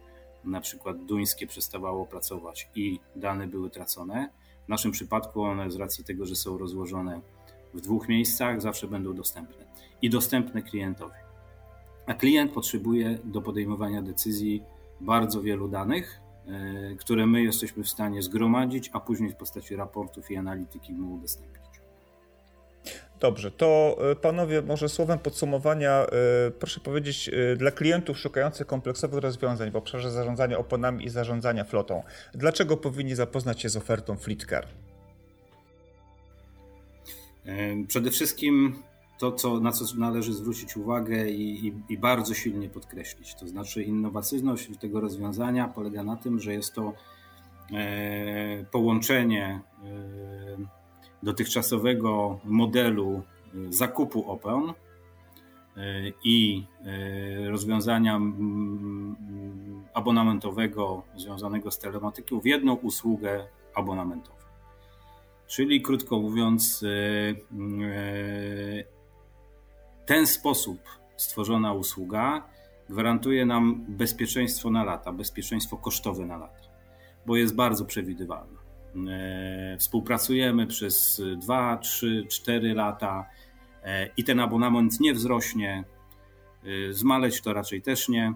na 0.46 0.62
przykład 0.62 1.06
duńskie 1.06 1.48
przestawało 1.48 2.06
pracować 2.06 2.70
i 2.76 3.00
dane 3.16 3.48
były 3.48 3.70
tracone. 3.70 4.30
W 4.66 4.70
naszym 4.70 4.92
przypadku 4.92 5.42
one 5.42 5.72
z 5.72 5.76
racji 5.76 6.04
tego, 6.04 6.26
że 6.26 6.36
są 6.36 6.58
rozłożone 6.58 7.22
w 7.74 7.82
dwóch 7.82 8.10
miejscach, 8.10 8.62
zawsze 8.62 8.88
będą 8.88 9.14
dostępne 9.14 9.66
i 10.02 10.10
dostępne 10.10 10.62
klientowi. 10.62 11.16
A 12.06 12.14
klient 12.14 12.52
potrzebuje 12.52 13.18
do 13.24 13.42
podejmowania 13.42 14.02
decyzji 14.02 14.64
bardzo 15.02 15.42
wielu 15.42 15.68
danych, 15.68 16.20
e, 16.48 16.96
które 16.96 17.26
my 17.26 17.44
jesteśmy 17.44 17.84
w 17.84 17.90
stanie 17.90 18.22
zgromadzić, 18.22 18.90
a 18.94 19.00
później 19.00 19.32
w 19.32 19.36
postaci 19.36 19.76
raportów 19.76 20.32
i 20.32 20.38
analityki 20.38 20.94
mu 20.94 21.16
udostępnić. 21.16 21.73
Dobrze, 23.24 23.52
to 23.52 23.98
e, 24.12 24.16
panowie, 24.16 24.62
może 24.62 24.90
słowem 24.90 25.20
podsumowania, 25.20 25.92
e, 25.92 26.08
proszę 26.52 26.80
powiedzieć, 26.80 27.30
e, 27.30 27.56
dla 27.56 27.72
klientów 27.72 28.18
szukających 28.18 28.68
kompleksowych 28.68 29.20
rozwiązań 29.20 29.72
w 29.72 29.76
obszarze 29.76 30.12
zarządzania 30.12 30.58
oponami 30.58 31.06
i 31.06 31.10
zarządzania 31.10 31.64
flotą, 31.64 32.04
dlaczego 32.34 32.78
powinni 32.78 33.16
zapoznać 33.16 33.62
się 33.62 33.70
z 33.70 33.78
ofertą 33.78 34.18
FleetCar? 34.18 34.68
Przede 37.88 38.12
wszystkim 38.12 38.76
to, 39.20 39.32
co, 39.32 39.60
na 39.60 39.72
co 39.72 39.86
należy 39.98 40.34
zwrócić 40.34 40.78
uwagę 40.78 41.30
i, 41.30 41.68
i, 41.68 41.74
i, 41.90 41.98
bardzo 41.98 42.34
silnie 42.34 42.70
podkreślić, 42.70 43.36
to 43.36 43.48
znaczy 43.48 43.84
innowacyjność 43.84 44.70
tego 44.82 45.02
rozwiązania 45.02 45.68
polega 45.68 46.04
na 46.04 46.16
tym, 46.16 46.40
że 46.40 46.54
jest 46.54 46.74
to 46.74 46.94
połączenie 48.72 49.60
dotychczasowego 51.24 52.40
modelu 52.46 53.22
y, 53.56 53.74
zakupu 53.74 54.32
Open 54.32 54.70
y, 54.70 56.14
i 56.24 56.64
y, 57.46 57.50
rozwiązania 57.50 58.20
abonamentowego 59.94 61.04
związanego 61.16 61.72
z 61.72 61.80
telematyką 61.80 62.40
w 62.40 62.46
jedną 62.46 62.74
usługę 62.74 63.48
abonamentową. 63.76 64.38
Czyli 65.48 65.82
krótko 65.82 66.20
mówiąc, 66.20 66.86
ten 70.06 70.28
sposób 70.28 70.80
stworzona 71.18 71.74
usługa 71.74 72.50
gwarantuje 72.90 73.46
nam 73.46 73.86
bezpieczeństwo 73.88 74.70
na 74.70 74.84
lata, 74.84 75.12
bezpieczeństwo 75.12 75.78
kosztowe 75.78 76.26
na 76.26 76.38
lata, 76.38 76.70
bo 77.26 77.36
jest 77.36 77.56
bardzo 77.56 77.86
przewidywalna. 77.86 78.63
E, 79.10 79.78
współpracujemy 79.78 80.68
przez 80.68 81.22
2, 81.38 81.78
3, 81.78 82.26
4 82.30 82.74
lata 82.74 83.26
e, 83.84 84.10
i 84.18 84.24
ten 84.24 84.40
abonament 84.40 85.00
nie 85.00 85.14
wzrośnie. 85.14 85.84
E, 86.90 86.94
zmaleć 86.94 87.42
to 87.42 87.54
raczej 87.54 87.82
też 87.82 88.10
nie, 88.10 88.34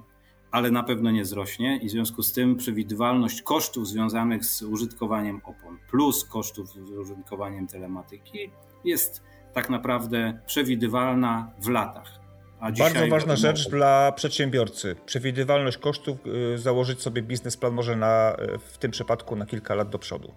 ale 0.51 0.71
na 0.71 0.83
pewno 0.83 1.11
nie 1.11 1.23
wzrośnie 1.23 1.77
i 1.77 1.87
w 1.87 1.91
związku 1.91 2.23
z 2.23 2.33
tym 2.33 2.55
przewidywalność 2.55 3.41
kosztów 3.41 3.87
związanych 3.87 4.45
z 4.45 4.61
użytkowaniem 4.61 5.41
opon 5.43 5.77
plus 5.89 6.25
kosztów 6.25 6.67
z 6.69 6.77
użytkowaniem 6.77 7.67
telematyki 7.67 8.51
jest 8.83 9.23
tak 9.53 9.69
naprawdę 9.69 10.39
przewidywalna 10.45 11.51
w 11.59 11.69
latach. 11.69 12.16
Bardzo 12.61 13.07
ważna 13.09 13.35
rzecz 13.35 13.69
dla 13.69 14.11
przedsiębiorcy. 14.11 14.95
Przewidywalność 15.05 15.77
kosztów, 15.77 16.17
y, 16.53 16.57
założyć 16.57 17.01
sobie 17.01 17.21
biznesplan 17.21 17.73
może 17.73 17.95
na, 17.95 18.35
y, 18.55 18.57
w 18.59 18.77
tym 18.77 18.91
przypadku 18.91 19.35
na 19.35 19.45
kilka 19.45 19.75
lat 19.75 19.89
do 19.89 19.99
przodu. 19.99 20.31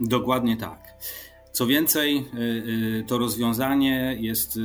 Dokładnie 0.00 0.56
tak. 0.56 0.80
Co 1.52 1.66
więcej, 1.66 2.24
y, 2.98 3.04
to 3.08 3.18
rozwiązanie 3.18 4.16
jest 4.20 4.58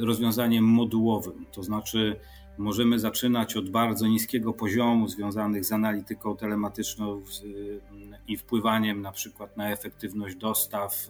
rozwiązaniem 0.00 0.64
modułowym, 0.64 1.46
to 1.52 1.62
znaczy 1.62 2.16
możemy 2.58 2.98
zaczynać 2.98 3.56
od 3.56 3.70
bardzo 3.70 4.06
niskiego 4.06 4.52
poziomu 4.52 5.08
związanych 5.08 5.64
z 5.64 5.72
analityką 5.72 6.36
telematyczną 6.36 7.22
i 8.28 8.36
wpływaniem 8.36 9.02
na 9.02 9.12
przykład 9.12 9.56
na 9.56 9.70
efektywność 9.70 10.36
dostaw, 10.36 11.08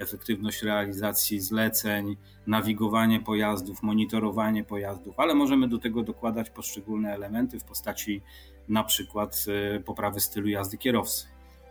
efektywność 0.00 0.62
realizacji 0.62 1.40
zleceń, 1.40 2.16
nawigowanie 2.46 3.20
pojazdów, 3.20 3.82
monitorowanie 3.82 4.64
pojazdów, 4.64 5.20
ale 5.20 5.34
możemy 5.34 5.68
do 5.68 5.78
tego 5.78 6.02
dokładać 6.02 6.50
poszczególne 6.50 7.14
elementy 7.14 7.60
w 7.60 7.64
postaci 7.64 8.22
na 8.68 8.84
przykład 8.84 9.44
e, 9.76 9.80
poprawy 9.80 10.20
stylu 10.20 10.48
jazdy 10.48 10.78
kierowcy. 10.78 11.26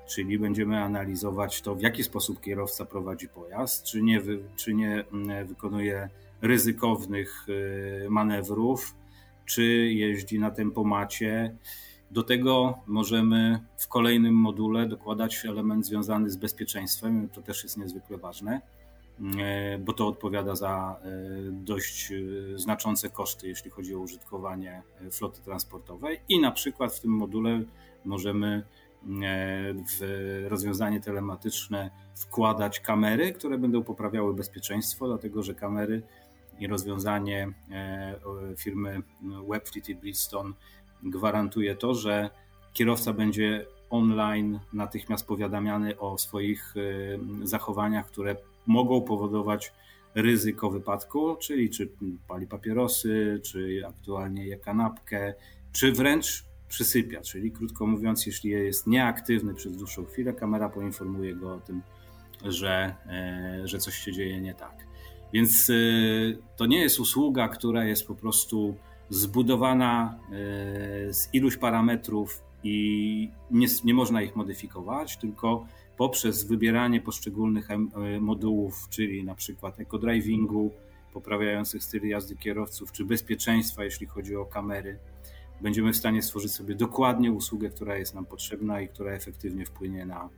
Czyli 0.07 0.39
będziemy 0.39 0.83
analizować 0.83 1.61
to, 1.61 1.75
w 1.75 1.81
jaki 1.81 2.03
sposób 2.03 2.41
kierowca 2.41 2.85
prowadzi 2.85 3.27
pojazd, 3.27 3.83
czy 3.83 4.01
nie, 4.01 4.21
czy 4.55 4.73
nie 4.73 5.03
wykonuje 5.45 6.09
ryzykownych 6.41 7.45
e, 8.05 8.09
manewrów, 8.09 8.95
czy 9.45 9.63
jeździ 9.93 10.39
na 10.39 10.51
tempomacie, 10.51 11.55
do 12.11 12.23
tego 12.23 12.79
możemy 12.87 13.59
w 13.77 13.87
kolejnym 13.87 14.33
module 14.33 14.87
dokładać 14.87 15.45
element 15.45 15.85
związany 15.85 16.29
z 16.29 16.35
bezpieczeństwem. 16.35 17.29
To 17.29 17.41
też 17.41 17.63
jest 17.63 17.77
niezwykle 17.77 18.17
ważne, 18.17 18.61
e, 19.39 19.77
bo 19.77 19.93
to 19.93 20.07
odpowiada 20.07 20.55
za 20.55 20.99
e, 21.03 21.09
dość 21.51 22.11
e, 22.11 22.15
znaczące 22.57 23.09
koszty, 23.09 23.47
jeśli 23.47 23.71
chodzi 23.71 23.95
o 23.95 23.99
użytkowanie 23.99 24.81
floty 25.11 25.41
transportowej. 25.41 26.19
I 26.29 26.39
na 26.39 26.51
przykład 26.51 26.93
w 26.93 26.99
tym 26.99 27.11
module 27.11 27.61
możemy 28.05 28.63
w 29.99 30.45
rozwiązanie 30.47 30.99
telematyczne 30.99 31.91
wkładać 32.15 32.79
kamery, 32.79 33.33
które 33.33 33.57
będą 33.57 33.83
poprawiały 33.83 34.33
bezpieczeństwo, 34.33 35.07
dlatego 35.07 35.43
że 35.43 35.55
kamery 35.55 36.01
i 36.59 36.67
rozwiązanie 36.67 37.53
firmy 38.57 39.01
Webfleet 39.49 39.89
i 39.89 39.95
Bridgestone 39.95 40.53
gwarantuje 41.03 41.75
to, 41.75 41.93
że 41.93 42.29
kierowca 42.73 43.13
będzie 43.13 43.65
online 43.89 44.59
natychmiast 44.73 45.27
powiadamiany 45.27 45.99
o 45.99 46.17
swoich 46.17 46.77
y, 46.77 47.19
zachowaniach, 47.43 48.07
które 48.07 48.35
mogą 48.67 49.01
powodować 49.01 49.73
ryzyko 50.15 50.69
wypadku, 50.69 51.35
czyli 51.35 51.69
czy 51.69 51.89
pali 52.27 52.47
papierosy, 52.47 53.41
czy 53.43 53.81
aktualnie 53.87 54.47
je 54.47 54.57
kanapkę, 54.57 55.33
czy 55.71 55.91
wręcz 55.91 56.45
przysypia, 56.69 57.21
czyli 57.21 57.51
krótko 57.51 57.87
mówiąc, 57.87 58.25
jeśli 58.25 58.49
jest 58.49 58.87
nieaktywny 58.87 59.53
przez 59.53 59.77
dłuższą 59.77 60.05
chwilę, 60.05 60.33
kamera 60.33 60.69
poinformuje 60.69 61.35
go 61.35 61.53
o 61.53 61.59
tym, 61.59 61.81
że, 62.45 62.95
e, 63.07 63.67
że 63.67 63.79
coś 63.79 63.95
się 63.95 64.11
dzieje 64.11 64.41
nie 64.41 64.53
tak. 64.53 64.87
Więc 65.33 65.69
y, 65.69 66.37
to 66.57 66.65
nie 66.65 66.81
jest 66.81 66.99
usługa, 66.99 67.47
która 67.47 67.85
jest 67.85 68.07
po 68.07 68.15
prostu 68.15 68.75
zbudowana 69.09 70.19
e, 70.25 71.13
z 71.13 71.29
iluś 71.33 71.57
parametrów 71.57 72.43
i 72.63 73.31
nie, 73.51 73.67
nie 73.83 73.93
można 73.93 74.21
ich 74.21 74.35
modyfikować, 74.35 75.17
tylko 75.17 75.65
poprzez 75.97 76.43
wybieranie 76.43 77.01
poszczególnych 77.01 77.71
e, 77.71 77.77
modułów, 78.19 78.87
czyli 78.89 79.23
na 79.23 79.35
przykład 79.35 79.79
eco-drivingu, 79.79 80.69
poprawiających 81.13 81.83
styl 81.83 82.07
jazdy 82.07 82.35
kierowców, 82.35 82.91
czy 82.91 83.05
bezpieczeństwa, 83.05 83.83
jeśli 83.83 84.07
chodzi 84.07 84.35
o 84.35 84.45
kamery, 84.45 84.99
będziemy 85.61 85.93
w 85.93 85.97
stanie 85.97 86.21
stworzyć 86.21 86.51
sobie 86.51 86.75
dokładnie 86.75 87.31
usługę, 87.31 87.69
która 87.69 87.97
jest 87.97 88.15
nam 88.15 88.25
potrzebna 88.25 88.81
i 88.81 88.87
która 88.87 89.11
efektywnie 89.11 89.65
wpłynie 89.65 90.05
na, 90.05 90.29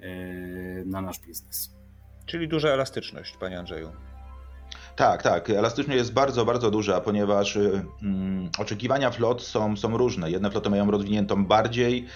e, 0.00 0.84
na 0.84 1.00
nasz 1.02 1.20
biznes. 1.20 1.74
Czyli 2.26 2.48
duża 2.48 2.68
elastyczność, 2.68 3.36
Panie 3.36 3.58
Andrzeju. 3.58 4.09
Tak, 5.00 5.22
tak. 5.22 5.50
Elastyczność 5.50 5.98
jest 5.98 6.12
bardzo, 6.12 6.44
bardzo 6.44 6.70
duża, 6.70 7.00
ponieważ 7.00 7.56
y, 7.56 7.82
mm, 8.02 8.50
oczekiwania 8.58 9.10
flot 9.10 9.42
są, 9.42 9.76
są 9.76 9.96
różne. 9.96 10.30
Jedne 10.30 10.50
floty 10.50 10.70
mają 10.70 10.90
rozwiniętą 10.90 11.46
bardziej, 11.46 12.06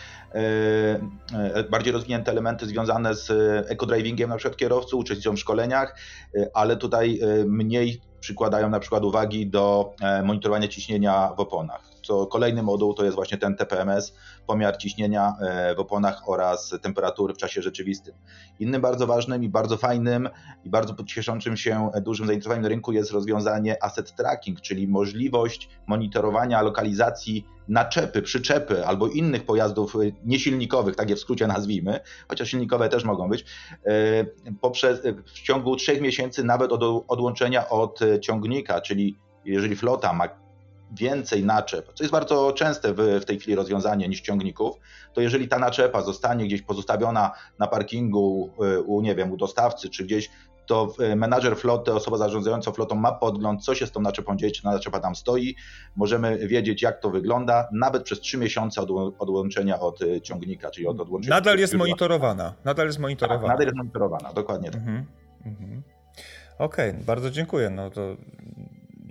y, 1.57 1.65
bardziej 1.71 1.93
rozwinięte 1.93 2.33
elementy 2.33 2.67
związane 2.67 3.15
z 3.15 3.29
eco-drivingiem 3.71 4.29
na 4.29 4.37
przykład 4.37 4.57
kierowców, 4.57 5.01
uczestnictwem 5.01 5.37
w 5.37 5.41
szkoleniach, 5.41 5.97
y, 6.35 6.51
ale 6.55 6.77
tutaj 6.77 7.21
mniej 7.47 8.01
przykładają 8.21 8.71
na 8.71 8.81
przykład 8.81 9.05
uwagi 9.05 9.47
do 9.47 9.95
e, 10.01 10.23
monitorowania 10.23 10.69
ciśnienia 10.69 11.31
w 11.37 11.41
oponach 11.41 11.95
co 12.05 12.27
kolejny 12.27 12.63
moduł 12.63 12.95
to 12.95 13.05
jest 13.05 13.15
właśnie 13.15 13.39
ten 13.39 13.57
TPMS, 13.57 14.15
pomiar 14.47 14.77
ciśnienia 14.77 15.37
e, 15.41 15.75
w 15.75 15.81
oponach 15.81 16.29
oraz 16.29 16.75
temperatury 16.83 17.35
w 17.35 17.37
czasie 17.37 17.63
rzeczywistym. 17.63 18.15
Innym 18.61 18.83
bardzo 18.83 19.07
ważnym 19.07 19.45
i 19.45 19.49
bardzo 19.49 19.77
fajnym 19.77 20.29
i 20.65 20.71
bardzo 20.71 21.05
cieszącym 21.05 21.57
się 21.57 21.91
dużym 22.03 22.27
zainteresowaniem 22.27 22.63
na 22.63 22.69
rynku 22.69 22.93
jest 22.93 23.11
rozwiązanie 23.11 23.85
asset 23.85 24.17
tracking, 24.17 24.61
czyli 24.61 24.89
możliwość 24.89 25.69
monitorowania 25.87 26.63
lokalizacji 26.63 27.47
naczepy, 27.69 28.23
przyczepy 28.23 28.87
albo 28.87 29.07
innych 29.07 29.47
pojazdów 29.47 29.95
niesilnikowych, 30.25 30.97
tak 30.97 31.11
je 31.11 31.17
w 31.17 31.21
skrócie 31.21 31.47
nazwijmy, 31.47 32.01
chociaż 32.29 32.51
silnikowe 32.51 32.89
też 32.89 33.05
mogą 33.05 33.29
być, 33.29 33.45
poprzez, 34.61 35.03
w 35.27 35.33
ciągu 35.33 35.77
trzech 35.77 36.01
miesięcy 36.01 36.45
nawet 36.45 36.73
od 36.73 37.05
odłączenia 37.09 37.69
od 37.69 38.01
ciągnika, 38.21 38.81
czyli 38.81 39.19
jeżeli 39.45 39.77
flota 39.77 40.13
ma 40.13 40.44
więcej 40.95 41.45
naczep, 41.45 41.93
co 41.95 42.05
jest 42.05 42.13
bardzo 42.13 42.53
częste 42.53 42.95
w, 42.95 42.97
w 43.21 43.25
tej 43.25 43.39
chwili 43.39 43.55
rozwiązanie 43.55 44.09
niż 44.09 44.21
ciągników, 44.21 44.77
to 45.13 45.21
jeżeli 45.21 45.49
ta 45.49 45.59
naczepa 45.59 46.03
zostanie 46.03 46.45
gdzieś 46.45 46.63
pozostawiona 46.63 47.33
na 47.59 47.67
parkingu 47.67 48.51
u, 48.87 49.01
nie 49.01 49.15
wiem, 49.15 49.33
u 49.33 49.37
dostawcy 49.37 49.91
czy 49.91 50.05
gdzieś, 50.05 50.31
to 50.67 50.93
menadżer 51.17 51.57
floty, 51.57 51.93
osoba 51.93 52.17
zarządzająca 52.17 52.73
flotą 52.73 52.95
ma 52.95 53.13
podgląd, 53.13 53.65
co 53.65 53.75
się 53.75 53.87
z 53.87 53.93
tą 53.93 54.01
naczepą 54.01 54.37
dzieje, 54.37 54.53
czy 54.53 54.63
ta 54.63 54.71
naczepa 54.71 55.01
tam 55.01 55.15
stoi. 55.17 55.57
Możemy 55.97 56.49
wiedzieć, 56.49 56.83
jak 56.83 57.01
to 57.01 57.11
wygląda, 57.11 57.69
nawet 57.73 58.03
przez 58.03 58.21
trzy 58.21 58.39
miesiące 58.39 58.81
od 58.81 58.91
odłączenia 59.19 59.81
od 59.81 60.01
ciągnika, 60.23 60.71
czyli 60.71 60.87
od 60.87 61.01
odłączenia. 61.01 61.37
Nadal 61.37 61.59
jest 61.59 61.75
monitorowana. 61.75 62.55
Nadal 62.65 62.87
jest 62.87 62.99
monitorowana. 62.99 63.43
Tak, 63.43 63.51
nadal 63.51 63.67
jest 63.67 63.77
monitorowana, 63.77 64.33
dokładnie 64.33 64.71
tak. 64.71 64.81
Mhm. 64.81 65.07
Mhm. 65.45 65.83
Okej, 66.59 66.91
okay, 66.91 67.05
bardzo 67.05 67.31
dziękuję. 67.31 67.71
No 67.71 67.91
to 67.91 68.17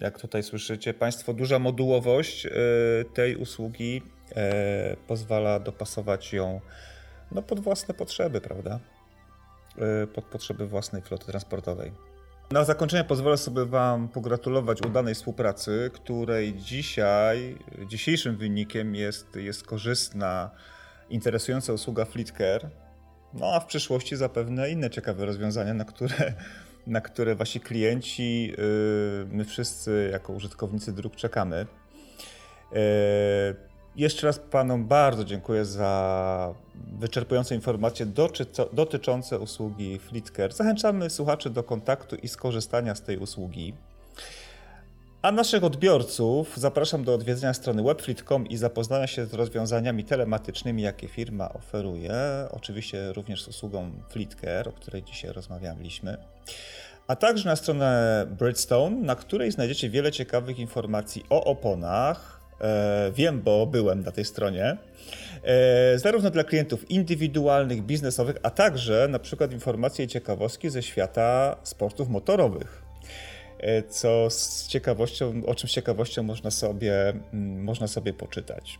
jak 0.04 0.20
tutaj 0.20 0.44
słyszycie 0.44 0.94
Państwo, 0.94 1.34
duża 1.34 1.60
modułowość 1.60 2.46
e, 2.46 2.50
tej 3.13 3.36
usługi 3.36 4.02
e, 4.36 4.96
pozwala 5.08 5.60
dopasować 5.60 6.34
ją 6.34 6.62
no, 7.32 7.42
pod 7.42 7.60
własne 7.60 7.94
potrzeby, 7.94 8.42
prawda? 8.42 8.80
E, 9.78 10.08
pod 10.08 10.26
potrzeby 10.26 10.68
własnej 10.68 11.02
floty 11.02 11.26
transportowej. 11.26 11.92
Na 12.52 12.63
zakończenie 12.63 13.04
pozwolę 13.04 13.38
sobie 13.38 13.66
Wam 13.66 14.10
pogratulować 14.10 14.82
udanej 14.82 15.16
współpracy, 15.16 15.92
której 15.94 16.54
dzisiaj, 16.54 17.58
dzisiejszym 17.88 18.38
wynikiem 18.38 18.96
jest, 18.96 19.36
jest 19.36 19.63
korzystna, 19.63 20.52
interesująca 21.10 21.74
usługa 21.74 22.06
FleetCare. 22.06 22.70
No 23.34 23.54
a 23.54 23.60
w 23.60 23.66
przyszłości 23.66 24.16
zapewne 24.16 24.70
inne 24.70 24.89
ciekawe 24.89 25.26
rozwiązania, 25.26 25.74
na 25.74 25.86
które 25.86 26.34
na 26.88 27.02
które 27.02 27.36
wasi 27.36 27.60
klienci, 27.60 28.54
y, 28.54 29.26
my 29.32 29.46
wszyscy 29.46 30.10
jako 30.12 30.34
użytkownicy 30.34 30.93
dróg 30.93 31.15
czekamy. 31.15 31.65
Y, 32.74 32.76
jeszcze 33.96 34.28
raz 34.28 34.39
Panom 34.39 34.86
bardzo 34.86 35.24
dziękuję 35.26 35.65
za 35.65 36.54
wyczerpujące 37.00 37.56
informacje 37.56 38.06
dotyczące 38.74 39.39
usługi 39.39 40.00
FleetCare. 40.00 40.54
Zachęcamy 40.54 41.10
słuchaczy 41.10 41.50
do 41.50 41.63
kontaktu 41.63 42.15
i 42.15 42.28
skorzystania 42.28 42.96
z 42.96 43.02
tej 43.02 43.17
usługi. 43.17 43.74
A 45.24 45.32
naszych 45.32 45.64
odbiorców 45.64 46.58
zapraszam 46.58 47.04
do 47.04 47.14
odwiedzenia 47.14 47.54
strony 47.54 47.84
webfleet.com 47.84 48.48
i 48.48 48.58
zapoznania 48.58 49.08
się 49.08 49.26
z 49.26 49.34
rozwiązaniami 49.34 50.04
telematycznymi, 50.04 50.82
jakie 50.82 51.08
firma 51.08 51.54
oferuje. 51.54 52.14
Oczywiście 52.52 53.14
również 53.14 53.44
z 53.44 53.48
usługą 53.48 53.92
FleetCare, 54.10 54.68
o 54.68 54.72
której 54.72 55.04
dzisiaj 55.04 55.32
rozmawialiśmy. 55.32 56.18
A 57.08 57.16
także 57.16 57.50
na 57.50 57.56
stronę 57.56 58.26
Bridgestone, 58.40 58.96
na 58.96 59.16
której 59.16 59.52
znajdziecie 59.52 59.90
wiele 59.90 60.12
ciekawych 60.12 60.60
informacji 60.60 61.24
o 61.30 61.44
oponach. 61.44 62.42
E, 62.62 63.12
wiem, 63.16 63.42
bo 63.42 63.66
byłem 63.66 64.04
na 64.04 64.12
tej 64.12 64.26
stronie. 64.26 64.78
E, 65.44 66.00
zarówno 66.00 66.30
dla 66.30 66.44
klientów 66.44 66.92
indywidualnych, 66.92 67.84
biznesowych, 67.84 68.38
a 68.44 68.50
także 68.50 69.08
na 69.10 69.20
przykład 69.20 69.52
informacje 69.52 70.06
i 70.06 70.08
ciekawostki 70.08 70.70
ze 70.70 70.84
świata 70.84 71.56
sportów 71.64 72.10
motorowych. 72.10 72.83
E, 73.63 73.84
co 73.84 74.30
z 74.30 74.67
ciekawością, 74.67 75.41
o 75.45 75.56
czym 75.56 75.69
z 75.69 75.71
ciekawością 75.71 76.23
można 76.23 76.52
sobie, 76.52 77.10
mm, 77.10 77.63
można 77.63 77.88
sobie 77.88 78.13
poczytać. 78.13 78.80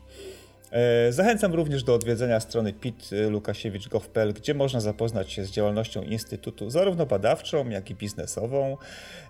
E, 0.72 1.12
zachęcam 1.12 1.54
również 1.54 1.84
do 1.84 1.94
odwiedzenia 1.94 2.40
strony 2.40 2.74
pitlukasiewicz.gov.pl, 2.74 4.34
gdzie 4.34 4.54
można 4.54 4.80
zapoznać 4.80 5.32
się 5.32 5.46
z 5.46 5.52
działalnością 5.52 6.02
Instytutu, 6.02 6.70
zarówno 6.70 7.06
badawczą, 7.06 7.70
jak 7.70 7.90
i 7.90 7.96
biznesową, 7.96 8.78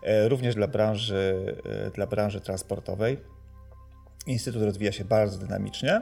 e, 0.03 0.29
również 0.29 0.55
dla 0.55 0.67
branży, 0.67 1.55
dla 1.95 2.07
branży 2.07 2.41
transportowej. 2.41 3.17
Instytut 4.27 4.63
rozwija 4.63 4.91
się 4.91 5.05
bardzo 5.05 5.37
dynamicznie. 5.37 6.01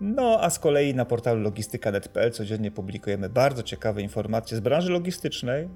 No, 0.00 0.38
a 0.40 0.50
z 0.50 0.58
kolei 0.58 0.94
na 0.94 1.04
portalu 1.04 1.40
logistyka.net.pl 1.40 2.32
codziennie 2.32 2.70
publikujemy 2.70 3.28
bardzo 3.28 3.62
ciekawe 3.62 4.02
informacje 4.02 4.56
z 4.56 4.60
branży 4.60 4.92
logistycznej, 4.92 5.68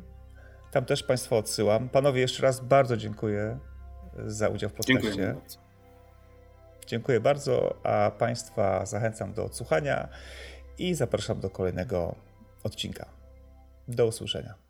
tam 0.70 0.84
też 0.84 1.02
Państwa 1.02 1.36
odsyłam. 1.36 1.88
Panowie, 1.88 2.20
jeszcze 2.20 2.42
raz 2.42 2.60
bardzo 2.60 2.96
dziękuję 2.96 3.58
za 4.26 4.48
udział 4.48 4.70
w 4.70 4.72
podcaście. 4.72 5.02
Dziękuję 5.02 5.34
bardzo. 5.34 5.58
Dziękuję 6.86 7.20
bardzo, 7.20 7.74
a 7.86 8.10
Państwa 8.10 8.86
zachęcam 8.86 9.32
do 9.32 9.44
odsłuchania 9.44 10.08
i 10.78 10.94
zapraszam 10.94 11.40
do 11.40 11.50
kolejnego 11.50 12.14
odcinka. 12.62 13.06
Do 13.88 14.06
usłyszenia. 14.06 14.67